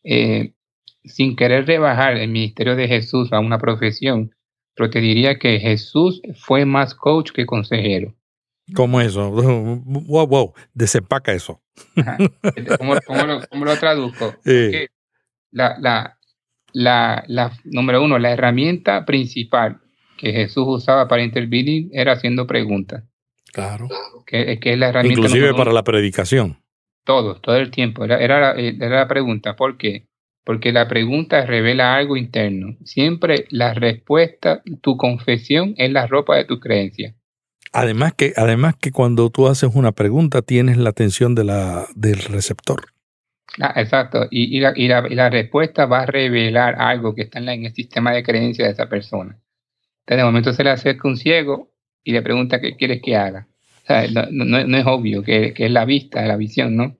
eh, 0.03 0.53
sin 1.03 1.35
querer 1.35 1.65
rebajar 1.65 2.17
el 2.17 2.29
ministerio 2.29 2.75
de 2.75 2.87
Jesús 2.87 3.33
a 3.33 3.39
una 3.39 3.57
profesión, 3.57 4.35
pero 4.75 4.89
te 4.89 5.01
diría 5.01 5.39
que 5.39 5.59
Jesús 5.59 6.21
fue 6.35 6.65
más 6.65 6.93
coach 6.93 7.31
que 7.31 7.45
consejero. 7.45 8.13
¿Cómo 8.75 9.01
eso? 9.01 9.31
Wow, 9.85 10.27
wow, 10.27 10.53
desempaca 10.73 11.33
eso. 11.33 11.61
¿Cómo, 12.77 13.65
lo, 13.65 13.77
traduzco? 13.77 14.35
La, 15.51 15.77
la, 15.79 16.19
la, 16.73 17.23
la, 17.27 17.51
número 17.63 18.03
uno, 18.03 18.19
la 18.19 18.29
herramienta 18.31 19.03
principal 19.03 19.79
que 20.15 20.31
Jesús 20.31 20.65
usaba 20.67 21.07
para 21.07 21.23
intervenir 21.23 21.87
era 21.91 22.11
haciendo 22.11 22.45
preguntas. 22.45 23.03
Claro. 23.51 23.87
Que, 24.25 24.59
es 24.61 24.77
la 24.77 24.89
herramienta. 24.89 25.19
Inclusive 25.19 25.53
para 25.53 25.71
la 25.71 25.83
predicación. 25.83 26.57
Todo, 27.03 27.35
todo 27.41 27.55
el 27.55 27.71
tiempo. 27.71 28.05
Era, 28.05 28.19
era, 28.19 28.53
la 28.55 29.07
pregunta. 29.07 29.55
¿Por 29.55 29.77
qué? 29.77 30.07
Porque 30.43 30.71
la 30.71 30.87
pregunta 30.87 31.45
revela 31.45 31.95
algo 31.95 32.17
interno. 32.17 32.75
Siempre 32.83 33.45
la 33.49 33.73
respuesta, 33.73 34.61
tu 34.81 34.97
confesión 34.97 35.73
es 35.77 35.91
la 35.91 36.05
ropa 36.05 36.35
de 36.35 36.45
tu 36.45 36.59
creencia. 36.59 37.15
Además 37.71 38.13
que, 38.13 38.33
además 38.35 38.75
que 38.79 38.91
cuando 38.91 39.29
tú 39.29 39.47
haces 39.47 39.71
una 39.73 39.91
pregunta 39.91 40.41
tienes 40.41 40.77
la 40.77 40.89
atención 40.89 41.35
de 41.35 41.43
la, 41.43 41.87
del 41.95 42.19
receptor. 42.19 42.87
Ah, 43.59 43.73
exacto. 43.75 44.27
Y, 44.29 44.55
y, 44.57 44.59
la, 44.59 44.73
y, 44.75 44.87
la, 44.87 45.29
respuesta 45.29 45.85
va 45.85 46.01
a 46.01 46.05
revelar 46.05 46.75
algo 46.79 47.15
que 47.15 47.23
está 47.23 47.39
en, 47.39 47.49
el 47.65 47.73
sistema 47.73 48.11
de 48.11 48.23
creencia 48.23 48.65
de 48.65 48.71
esa 48.71 48.87
persona. 48.87 49.39
Entonces, 50.01 50.17
de 50.17 50.23
momento 50.23 50.53
se 50.53 50.63
le 50.63 50.69
acerca 50.71 51.07
un 51.07 51.17
ciego 51.17 51.71
y 52.03 52.11
le 52.11 52.21
pregunta 52.21 52.61
qué 52.61 52.75
quieres 52.75 53.01
que 53.01 53.15
haga. 53.15 53.47
no, 54.31 54.77
es 54.77 54.85
obvio 54.85 55.23
que, 55.23 55.53
es 55.55 55.71
la 55.71 55.85
vista, 55.85 56.25
la 56.25 56.37
visión, 56.37 56.75
¿no? 56.75 56.95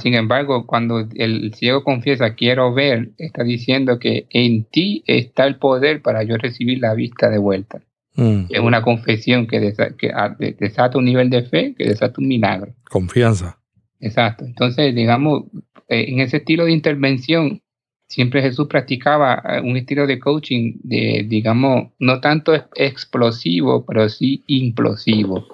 Sin 0.00 0.14
embargo, 0.14 0.66
cuando 0.66 1.06
el 1.14 1.52
ciego 1.54 1.84
confiesa, 1.84 2.34
quiero 2.34 2.72
ver, 2.72 3.10
está 3.18 3.44
diciendo 3.44 3.98
que 3.98 4.26
en 4.30 4.64
ti 4.64 5.04
está 5.06 5.44
el 5.46 5.56
poder 5.56 6.00
para 6.00 6.22
yo 6.22 6.38
recibir 6.38 6.78
la 6.78 6.94
vista 6.94 7.28
de 7.28 7.36
vuelta. 7.36 7.82
Mm. 8.16 8.46
Es 8.48 8.60
una 8.60 8.82
confesión 8.82 9.46
que, 9.46 9.60
desata, 9.60 10.98
un 10.98 11.04
nivel 11.04 11.30
de 11.30 11.42
fe, 11.42 11.74
que 11.76 11.84
desata 11.84 12.20
un 12.20 12.28
milagro. 12.28 12.72
Confianza. 12.88 13.58
Exacto. 14.00 14.44
Entonces, 14.44 14.94
digamos, 14.94 15.44
eh, 15.88 16.06
en 16.08 16.20
ese 16.20 16.38
estilo 16.38 16.64
de 16.64 16.72
intervención, 16.72 17.62
siempre 18.06 18.42
Jesús 18.42 18.68
practicaba 18.68 19.42
eh, 19.48 19.60
un 19.60 19.76
estilo 19.76 20.06
de 20.06 20.18
coaching 20.18 20.74
de, 20.82 21.24
digamos, 21.26 21.92
no 21.98 22.20
tanto 22.20 22.54
explosivo, 22.74 23.84
pero 23.84 24.08
sí 24.08 24.44
implosivo. 24.46 25.46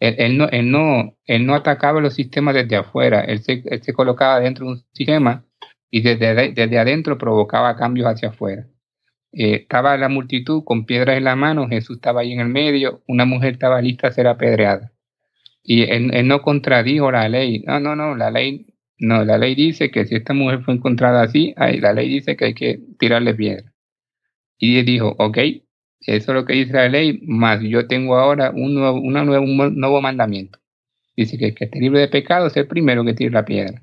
Él, 0.00 0.36
no, 0.36 0.48
él, 0.50 0.70
no, 0.70 1.16
él 1.24 1.46
no 1.46 1.54
atacaba 1.54 2.00
los 2.00 2.14
sistemas 2.14 2.54
desde 2.54 2.76
afuera, 2.76 3.22
él 3.22 3.40
se, 3.40 3.62
se 3.80 3.92
colocaba 3.94 4.40
dentro 4.40 4.66
de 4.66 4.72
un 4.72 4.84
sistema 4.92 5.44
y 5.90 6.02
desde, 6.02 6.52
desde 6.52 6.78
adentro 6.78 7.16
provocaba 7.16 7.74
cambios 7.76 8.08
hacia 8.08 8.28
afuera. 8.28 8.66
Eh, 9.36 9.54
estaba 9.62 9.96
la 9.96 10.08
multitud 10.08 10.62
con 10.64 10.86
piedras 10.86 11.16
en 11.18 11.24
la 11.24 11.34
mano, 11.34 11.68
Jesús 11.68 11.96
estaba 11.96 12.20
ahí 12.20 12.32
en 12.32 12.40
el 12.40 12.48
medio, 12.48 13.02
una 13.08 13.24
mujer 13.24 13.54
estaba 13.54 13.82
lista 13.82 14.08
a 14.08 14.12
ser 14.12 14.28
apedreada. 14.28 14.92
Y 15.62 15.82
él, 15.82 16.28
no 16.28 16.42
contradijo 16.42 17.10
la 17.10 17.28
ley. 17.28 17.64
No, 17.66 17.80
no, 17.80 17.96
no, 17.96 18.14
la 18.14 18.30
ley, 18.30 18.66
no, 18.98 19.24
la 19.24 19.38
ley 19.38 19.54
dice 19.54 19.90
que 19.90 20.04
si 20.06 20.14
esta 20.14 20.34
mujer 20.34 20.62
fue 20.62 20.74
encontrada 20.74 21.22
así, 21.22 21.54
la 21.56 21.92
ley 21.92 22.08
dice 22.08 22.36
que 22.36 22.46
hay 22.46 22.54
que 22.54 22.80
tirarle 22.98 23.34
piedra. 23.34 23.72
Y 24.58 24.78
él 24.78 24.86
dijo, 24.86 25.16
ok, 25.18 25.38
eso 26.00 26.32
es 26.32 26.34
lo 26.34 26.44
que 26.44 26.52
dice 26.54 26.74
la 26.74 26.88
ley, 26.88 27.20
más 27.26 27.60
yo 27.62 27.86
tengo 27.88 28.16
ahora 28.16 28.50
un 28.54 28.74
nuevo, 28.74 29.00
una 29.00 29.24
nuevo, 29.24 29.44
un 29.44 29.76
nuevo 29.76 30.00
mandamiento. 30.02 30.58
Dice 31.16 31.38
que 31.38 31.46
el 31.46 31.54
que 31.54 31.64
esté 31.64 31.80
libre 31.80 32.00
de 32.00 32.08
pecado 32.08 32.46
es 32.46 32.56
el 32.56 32.66
primero 32.66 33.04
que 33.04 33.14
tire 33.14 33.30
la 33.30 33.44
piedra. 33.44 33.82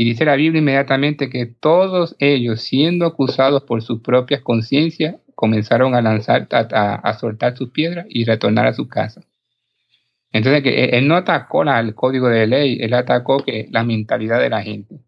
Y 0.00 0.04
dice 0.04 0.24
la 0.24 0.36
Biblia 0.36 0.60
inmediatamente 0.60 1.28
que 1.28 1.46
todos 1.46 2.14
ellos, 2.20 2.60
siendo 2.60 3.04
acusados 3.04 3.64
por 3.64 3.82
sus 3.82 4.00
propias 4.00 4.42
conciencias, 4.42 5.16
comenzaron 5.34 5.96
a 5.96 6.00
lanzar, 6.00 6.46
a, 6.52 7.18
soltar 7.18 7.56
sus 7.56 7.70
piedras 7.70 8.06
y 8.08 8.22
retornar 8.22 8.68
a 8.68 8.74
su 8.74 8.86
casa. 8.86 9.22
Entonces, 10.30 10.62
que 10.62 10.84
él, 10.84 11.08
no 11.08 11.16
atacó 11.16 11.64
el 11.64 11.96
código 11.96 12.28
de 12.28 12.46
ley, 12.46 12.78
él 12.80 12.94
atacó 12.94 13.38
que 13.40 13.66
la 13.72 13.82
mentalidad 13.82 14.38
de 14.40 14.50
la 14.50 14.62
gente. 14.62 15.00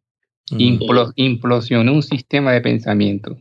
Mm. 0.51 0.81
implosionó 1.15 1.93
un 1.93 2.03
sistema 2.03 2.51
de 2.51 2.61
pensamiento. 2.61 3.39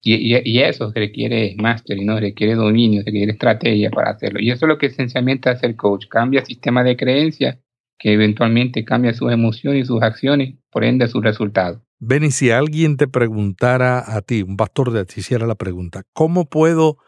Y, 0.00 0.60
eso 0.60 0.92
requiere 0.94 1.56
máster, 1.58 1.98
¿no? 2.04 2.20
requiere 2.20 2.54
dominio, 2.54 3.02
requiere 3.04 3.32
estrategia 3.32 3.90
para 3.90 4.10
hacerlo. 4.12 4.38
Y 4.38 4.52
eso 4.52 4.66
es 4.66 4.68
lo 4.68 4.78
que 4.78 4.86
esencialmente 4.86 5.50
hace 5.50 5.66
el 5.66 5.74
coach. 5.74 6.06
Cambia 6.06 6.38
el 6.38 6.46
sistema 6.46 6.84
de 6.84 6.96
creencias 6.96 7.58
que 7.98 8.12
eventualmente 8.12 8.84
cambia 8.84 9.14
sus 9.14 9.32
emociones 9.32 9.84
y 9.84 9.86
sus 9.86 10.02
acciones, 10.02 10.54
por 10.70 10.84
ende 10.84 11.08
sus 11.08 11.22
resultados. 11.22 11.80
Benny, 11.98 12.30
si 12.30 12.50
alguien 12.50 12.96
te 12.96 13.08
preguntara 13.08 14.14
a 14.14 14.20
ti, 14.20 14.42
un 14.42 14.56
pastor 14.56 14.92
ti 14.92 15.20
hiciera 15.20 15.46
la 15.46 15.54
pregunta, 15.54 16.02
¿cómo 16.12 16.44
puedo 16.44 16.98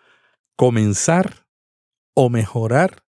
comenzar 0.56 1.46
o 2.14 2.30
mejorar 2.30 3.02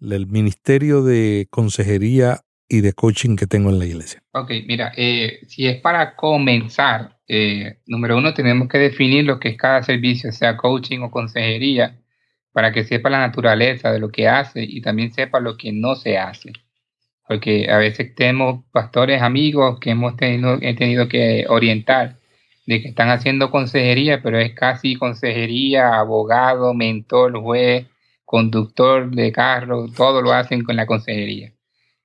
el 0.00 0.26
ministerio 0.26 1.02
de 1.02 1.46
consejería 1.50 2.40
y 2.68 2.80
de 2.80 2.92
coaching 2.92 3.36
que 3.36 3.46
tengo 3.46 3.70
en 3.70 3.78
la 3.78 3.86
iglesia? 3.86 4.22
Ok, 4.32 4.50
mira, 4.66 4.92
eh, 4.96 5.40
si 5.46 5.66
es 5.66 5.80
para 5.80 6.16
comenzar, 6.16 7.18
eh, 7.28 7.80
número 7.86 8.16
uno, 8.16 8.34
tenemos 8.34 8.68
que 8.68 8.78
definir 8.78 9.24
lo 9.24 9.38
que 9.38 9.50
es 9.50 9.56
cada 9.56 9.82
servicio, 9.82 10.32
sea 10.32 10.56
coaching 10.56 11.00
o 11.00 11.10
consejería, 11.10 12.00
para 12.52 12.72
que 12.72 12.84
sepa 12.84 13.10
la 13.10 13.20
naturaleza 13.20 13.92
de 13.92 14.00
lo 14.00 14.10
que 14.10 14.26
hace 14.26 14.64
y 14.64 14.80
también 14.80 15.12
sepa 15.12 15.38
lo 15.38 15.56
que 15.56 15.70
no 15.72 15.94
se 15.94 16.18
hace. 16.18 16.52
Porque 17.28 17.70
a 17.70 17.78
veces 17.78 18.14
tenemos 18.14 18.64
pastores 18.72 19.22
amigos 19.22 19.78
que 19.80 19.90
hemos 19.90 20.16
tenido, 20.16 20.58
he 20.62 20.74
tenido 20.74 21.08
que 21.08 21.44
orientar 21.48 22.16
de 22.66 22.82
que 22.82 22.88
están 22.88 23.10
haciendo 23.10 23.50
consejería, 23.50 24.22
pero 24.22 24.38
es 24.38 24.54
casi 24.54 24.96
consejería, 24.96 25.98
abogado, 25.98 26.74
mentor, 26.74 27.40
juez, 27.40 27.86
conductor 28.24 29.10
de 29.10 29.32
carro, 29.32 29.86
todo 29.96 30.20
lo 30.22 30.32
hacen 30.32 30.62
con 30.62 30.76
la 30.76 30.86
consejería. 30.86 31.54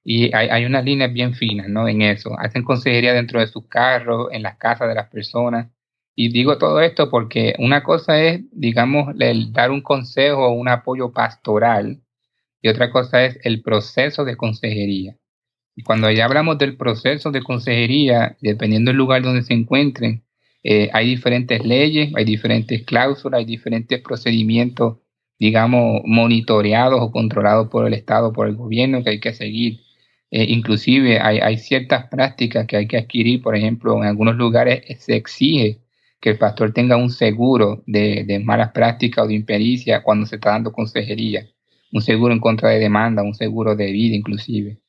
Y 0.05 0.33
hay, 0.35 0.65
unas 0.65 0.85
líneas 0.85 1.13
bien 1.13 1.33
finas, 1.33 1.67
¿no? 1.69 1.87
En 1.87 2.01
eso. 2.01 2.37
Hacen 2.39 2.63
consejería 2.63 3.13
dentro 3.13 3.39
de 3.39 3.47
sus 3.47 3.67
carros, 3.67 4.29
en 4.31 4.43
las 4.43 4.57
casas 4.57 4.87
de 4.89 4.95
las 4.95 5.09
personas. 5.09 5.69
Y 6.15 6.29
digo 6.31 6.57
todo 6.57 6.81
esto 6.81 7.09
porque 7.09 7.55
una 7.59 7.83
cosa 7.83 8.21
es, 8.21 8.41
digamos, 8.51 9.15
el 9.19 9.51
dar 9.53 9.71
un 9.71 9.81
consejo 9.81 10.47
o 10.47 10.53
un 10.53 10.69
apoyo 10.69 11.11
pastoral 11.11 12.01
y 12.63 12.69
otra 12.69 12.89
cosa 12.89 13.25
es 13.25 13.37
el 13.43 13.61
proceso 13.61 14.25
de 14.25 14.37
consejería. 14.37 15.17
Y 15.75 15.83
cuando 15.83 16.09
ya 16.09 16.25
hablamos 16.25 16.57
del 16.57 16.77
proceso 16.77 17.29
de 17.31 17.43
consejería, 17.43 18.37
dependiendo 18.41 18.89
del 18.89 18.97
lugar 18.97 19.21
donde 19.21 19.43
se 19.43 19.53
encuentren, 19.53 20.23
eh, 20.63 20.89
hay 20.93 21.07
diferentes 21.09 21.65
leyes, 21.65 22.13
hay 22.15 22.25
diferentes 22.25 22.83
cláusulas, 22.83 23.39
hay 23.39 23.45
diferentes 23.45 24.01
procedimientos, 24.01 24.99
digamos, 25.37 26.01
monitoreados 26.05 27.01
o 27.01 27.11
controlados 27.11 27.67
por 27.69 27.85
el 27.85 27.93
Estado, 27.93 28.31
por 28.31 28.47
el 28.47 28.55
gobierno 28.55 29.03
que 29.03 29.11
hay 29.11 29.19
que 29.19 29.33
seguir. 29.33 29.81
Eh, 30.31 30.45
inclusive 30.49 31.19
hay, 31.19 31.57
ciertas 31.57 32.07
prácticas 32.07 32.65
que 32.65 32.77
hay 32.77 32.87
que 32.87 32.97
adquirir, 32.97 33.41
por 33.41 33.55
ejemplo, 33.55 33.97
en 33.97 34.05
algunos 34.05 34.35
lugares 34.35 34.83
se 34.99 35.15
exige 35.15 35.81
que 36.21 36.31
el 36.31 36.37
pastor 36.37 36.73
tenga 36.73 36.95
un 36.97 37.09
seguro 37.11 37.83
de, 37.85 38.41
malas 38.43 38.71
prácticas 38.71 39.25
o 39.25 39.27
de 39.27 39.35
impericia 39.35 40.01
cuando 40.03 40.25
se 40.25 40.35
está 40.35 40.51
dando 40.51 40.71
consejería, 40.71 41.47
un 41.93 42.01
seguro 42.01 42.33
en 42.33 42.39
contra 42.39 42.69
de 42.69 42.79
demanda, 42.79 43.23
un 43.23 43.35
seguro 43.35 43.75
de 43.75 43.91
vida 43.91 44.15
inclusive, 44.15 44.79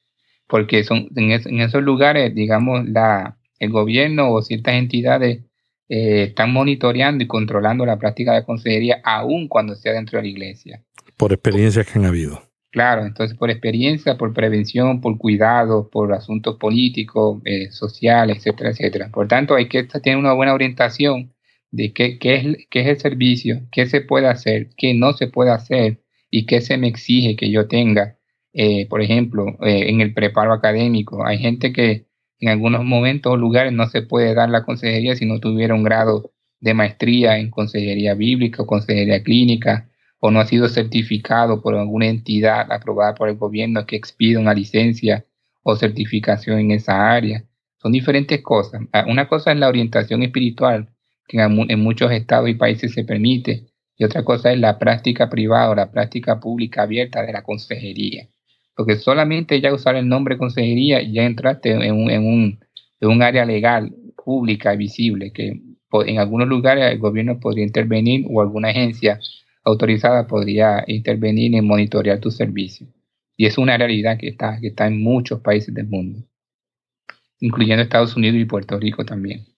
porque 0.48 0.82
son 0.84 1.08
en, 1.14 1.60
esos 1.60 1.82
lugares, 1.82 2.34
digamos, 2.34 2.88
la, 2.88 3.36
el 3.58 3.70
gobierno 3.70 4.32
o 4.32 4.42
ciertas 4.42 4.74
entidades 4.74 5.44
eh, 5.88 6.24
están 6.24 6.52
monitoreando 6.52 7.22
y 7.22 7.26
controlando 7.26 7.84
la 7.84 7.98
práctica 7.98 8.32
de 8.32 8.44
consejería 8.44 9.00
aún 9.04 9.48
cuando 9.48 9.76
sea 9.76 9.92
dentro 9.92 10.18
de 10.18 10.22
la 10.22 10.28
iglesia. 10.30 10.82
Por 11.18 11.32
experiencias 11.32 11.86
que 11.86 11.98
han 11.98 12.06
habido. 12.06 12.42
Claro, 12.70 13.04
entonces 13.04 13.36
por 13.36 13.50
experiencia, 13.50 14.16
por 14.16 14.32
prevención, 14.32 15.00
por 15.00 15.16
cuidado, 15.18 15.90
por 15.90 16.12
asuntos 16.12 16.56
políticos, 16.56 17.40
eh, 17.44 17.70
sociales, 17.70 18.38
etcétera, 18.38 18.70
etcétera. 18.70 19.10
Por 19.12 19.28
tanto, 19.28 19.54
hay 19.54 19.68
que 19.68 19.84
tener 19.84 20.16
una 20.16 20.32
buena 20.32 20.54
orientación 20.54 21.34
de 21.70 21.92
qué, 21.92 22.18
qué, 22.18 22.34
es, 22.36 22.66
qué 22.70 22.80
es 22.80 22.86
el 22.88 22.98
servicio, 22.98 23.60
qué 23.70 23.86
se 23.86 24.00
puede 24.00 24.26
hacer, 24.26 24.70
qué 24.76 24.94
no 24.94 25.12
se 25.12 25.28
puede 25.28 25.50
hacer 25.50 26.03
y 26.36 26.46
qué 26.46 26.60
se 26.60 26.78
me 26.78 26.88
exige 26.88 27.36
que 27.36 27.48
yo 27.48 27.68
tenga. 27.68 28.16
Eh, 28.52 28.88
por 28.88 29.00
ejemplo, 29.02 29.56
eh, 29.64 29.88
en 29.88 30.00
el 30.00 30.12
preparo 30.12 30.52
académico, 30.52 31.24
hay 31.24 31.38
gente 31.38 31.72
que 31.72 32.06
en 32.40 32.48
algunos 32.48 32.84
momentos 32.84 33.32
o 33.32 33.36
lugares 33.36 33.72
no 33.72 33.86
se 33.86 34.02
puede 34.02 34.34
dar 34.34 34.50
la 34.50 34.64
consejería 34.64 35.14
si 35.14 35.26
no 35.26 35.38
tuviera 35.38 35.76
un 35.76 35.84
grado 35.84 36.32
de 36.58 36.74
maestría 36.74 37.38
en 37.38 37.50
consejería 37.50 38.14
bíblica 38.14 38.64
o 38.64 38.66
consejería 38.66 39.22
clínica 39.22 39.88
o 40.18 40.32
no 40.32 40.40
ha 40.40 40.46
sido 40.46 40.68
certificado 40.68 41.62
por 41.62 41.76
alguna 41.76 42.08
entidad 42.08 42.66
aprobada 42.72 43.14
por 43.14 43.28
el 43.28 43.36
gobierno 43.36 43.86
que 43.86 43.94
expida 43.94 44.40
una 44.40 44.54
licencia 44.54 45.24
o 45.62 45.76
certificación 45.76 46.58
en 46.58 46.72
esa 46.72 47.12
área. 47.12 47.44
Son 47.80 47.92
diferentes 47.92 48.42
cosas. 48.42 48.82
Ah, 48.92 49.04
una 49.06 49.28
cosa 49.28 49.52
es 49.52 49.58
la 49.58 49.68
orientación 49.68 50.24
espiritual, 50.24 50.88
que 51.28 51.38
en, 51.38 51.80
muchos 51.80 52.10
estados 52.10 52.48
y 52.48 52.54
países 52.54 52.92
se 52.92 53.04
permite, 53.04 53.66
y 53.96 54.04
otra 54.04 54.24
cosa 54.24 54.52
es 54.52 54.58
la 54.58 54.78
práctica 54.78 55.28
privada 55.28 55.70
o 55.70 55.74
la 55.74 55.90
práctica 55.90 56.40
pública 56.40 56.82
abierta 56.82 57.22
de 57.22 57.32
la 57.32 57.42
consejería. 57.42 58.28
Porque 58.76 58.96
solamente 58.96 59.60
ya 59.60 59.72
usar 59.72 59.94
el 59.96 60.08
nombre 60.08 60.36
consejería 60.36 61.00
ya 61.02 61.24
entraste 61.24 61.72
en 61.72 61.94
un, 63.00 63.22
área 63.22 63.44
legal, 63.44 63.94
pública 64.16 64.74
y 64.74 64.78
visible, 64.78 65.32
que 65.32 65.60
en 66.06 66.18
algunos 66.18 66.48
lugares 66.48 66.90
el 66.90 66.98
gobierno 66.98 67.38
podría 67.38 67.64
intervenir 67.64 68.26
o 68.28 68.40
alguna 68.40 68.70
agencia 68.70 69.20
autorizada 69.62 70.26
podría 70.26 70.82
intervenir 70.88 71.54
en 71.54 71.66
monitorear 71.66 72.18
tu 72.18 72.30
servicio. 72.30 72.88
Y 73.36 73.46
es 73.46 73.58
una 73.58 73.76
realidad 73.76 74.18
que 74.18 74.28
está, 74.28 74.58
que 74.60 74.68
está 74.68 74.86
en 74.86 75.02
muchos 75.02 75.40
países 75.40 75.72
del 75.72 75.86
mundo, 75.86 76.24
incluyendo 77.40 77.82
Estados 77.82 78.16
Unidos 78.16 78.40
y 78.40 78.44
Puerto 78.44 78.78
Rico 78.78 79.04
también. 79.04 79.53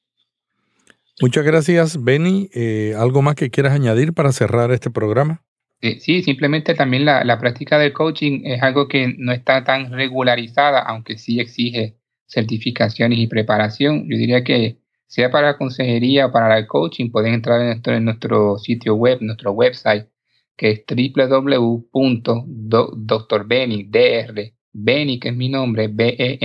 Muchas 1.20 1.44
gracias, 1.44 2.02
Benny. 2.02 2.48
Eh, 2.52 2.94
¿Algo 2.96 3.22
más 3.22 3.34
que 3.34 3.50
quieras 3.50 3.72
añadir 3.72 4.12
para 4.12 4.32
cerrar 4.32 4.70
este 4.72 4.90
programa? 4.90 5.42
Eh, 5.80 5.98
sí, 6.00 6.22
simplemente 6.22 6.74
también 6.74 7.04
la, 7.04 7.24
la, 7.24 7.38
práctica 7.38 7.78
del 7.78 7.92
coaching 7.92 8.42
es 8.44 8.62
algo 8.62 8.88
que 8.88 9.14
no 9.18 9.32
está 9.32 9.64
tan 9.64 9.92
regularizada, 9.92 10.80
aunque 10.80 11.18
sí 11.18 11.40
exige 11.40 11.96
certificaciones 12.26 13.18
y 13.18 13.26
preparación. 13.26 14.08
Yo 14.08 14.16
diría 14.16 14.44
que 14.44 14.78
sea 15.06 15.30
para 15.30 15.52
la 15.52 15.58
consejería 15.58 16.26
o 16.26 16.32
para 16.32 16.58
el 16.58 16.66
coaching, 16.66 17.10
pueden 17.10 17.34
entrar 17.34 17.60
en 17.62 18.04
nuestro, 18.04 18.58
sitio 18.58 18.94
web, 18.94 19.18
nuestro 19.20 19.52
website, 19.52 20.08
que 20.56 20.70
es 20.70 20.84
www.drbenny, 20.88 23.84
dr, 23.84 24.54
Benny, 24.72 25.18
que 25.18 25.28
es 25.28 25.36
mi 25.36 25.48
nombre, 25.48 25.88
B-E-N-N-Y.org, 25.88 26.36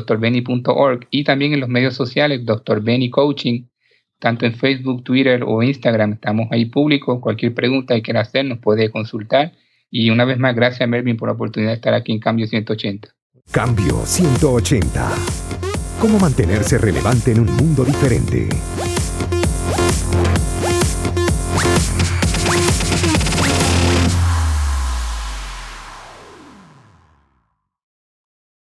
drbenny.org, 0.00 1.06
y 1.10 1.24
también 1.24 1.52
en 1.52 1.60
los 1.60 1.68
medios 1.68 1.94
sociales, 1.94 2.44
Dr. 2.44 2.82
Benny 2.82 3.10
Coaching, 3.10 3.64
tanto 4.18 4.46
en 4.46 4.54
Facebook, 4.54 5.02
Twitter 5.04 5.42
o 5.46 5.62
Instagram, 5.62 6.12
estamos 6.12 6.48
ahí 6.50 6.66
públicos, 6.66 7.18
cualquier 7.20 7.54
pregunta 7.54 7.94
que 7.94 8.02
quiera 8.02 8.20
hacer 8.20 8.44
nos 8.44 8.58
puede 8.58 8.90
consultar. 8.90 9.52
Y 9.90 10.10
una 10.10 10.24
vez 10.24 10.38
más, 10.38 10.54
gracias 10.54 10.88
Melvin 10.88 11.16
por 11.16 11.28
la 11.28 11.34
oportunidad 11.34 11.72
de 11.72 11.76
estar 11.76 11.92
aquí 11.92 12.12
en 12.12 12.20
Cambio 12.20 12.46
180. 12.46 13.08
Cambio 13.50 14.06
180. 14.06 15.10
¿Cómo 16.00 16.18
mantenerse 16.18 16.78
relevante 16.78 17.32
en 17.32 17.40
un 17.40 17.54
mundo 17.56 17.84
diferente? 17.84 18.48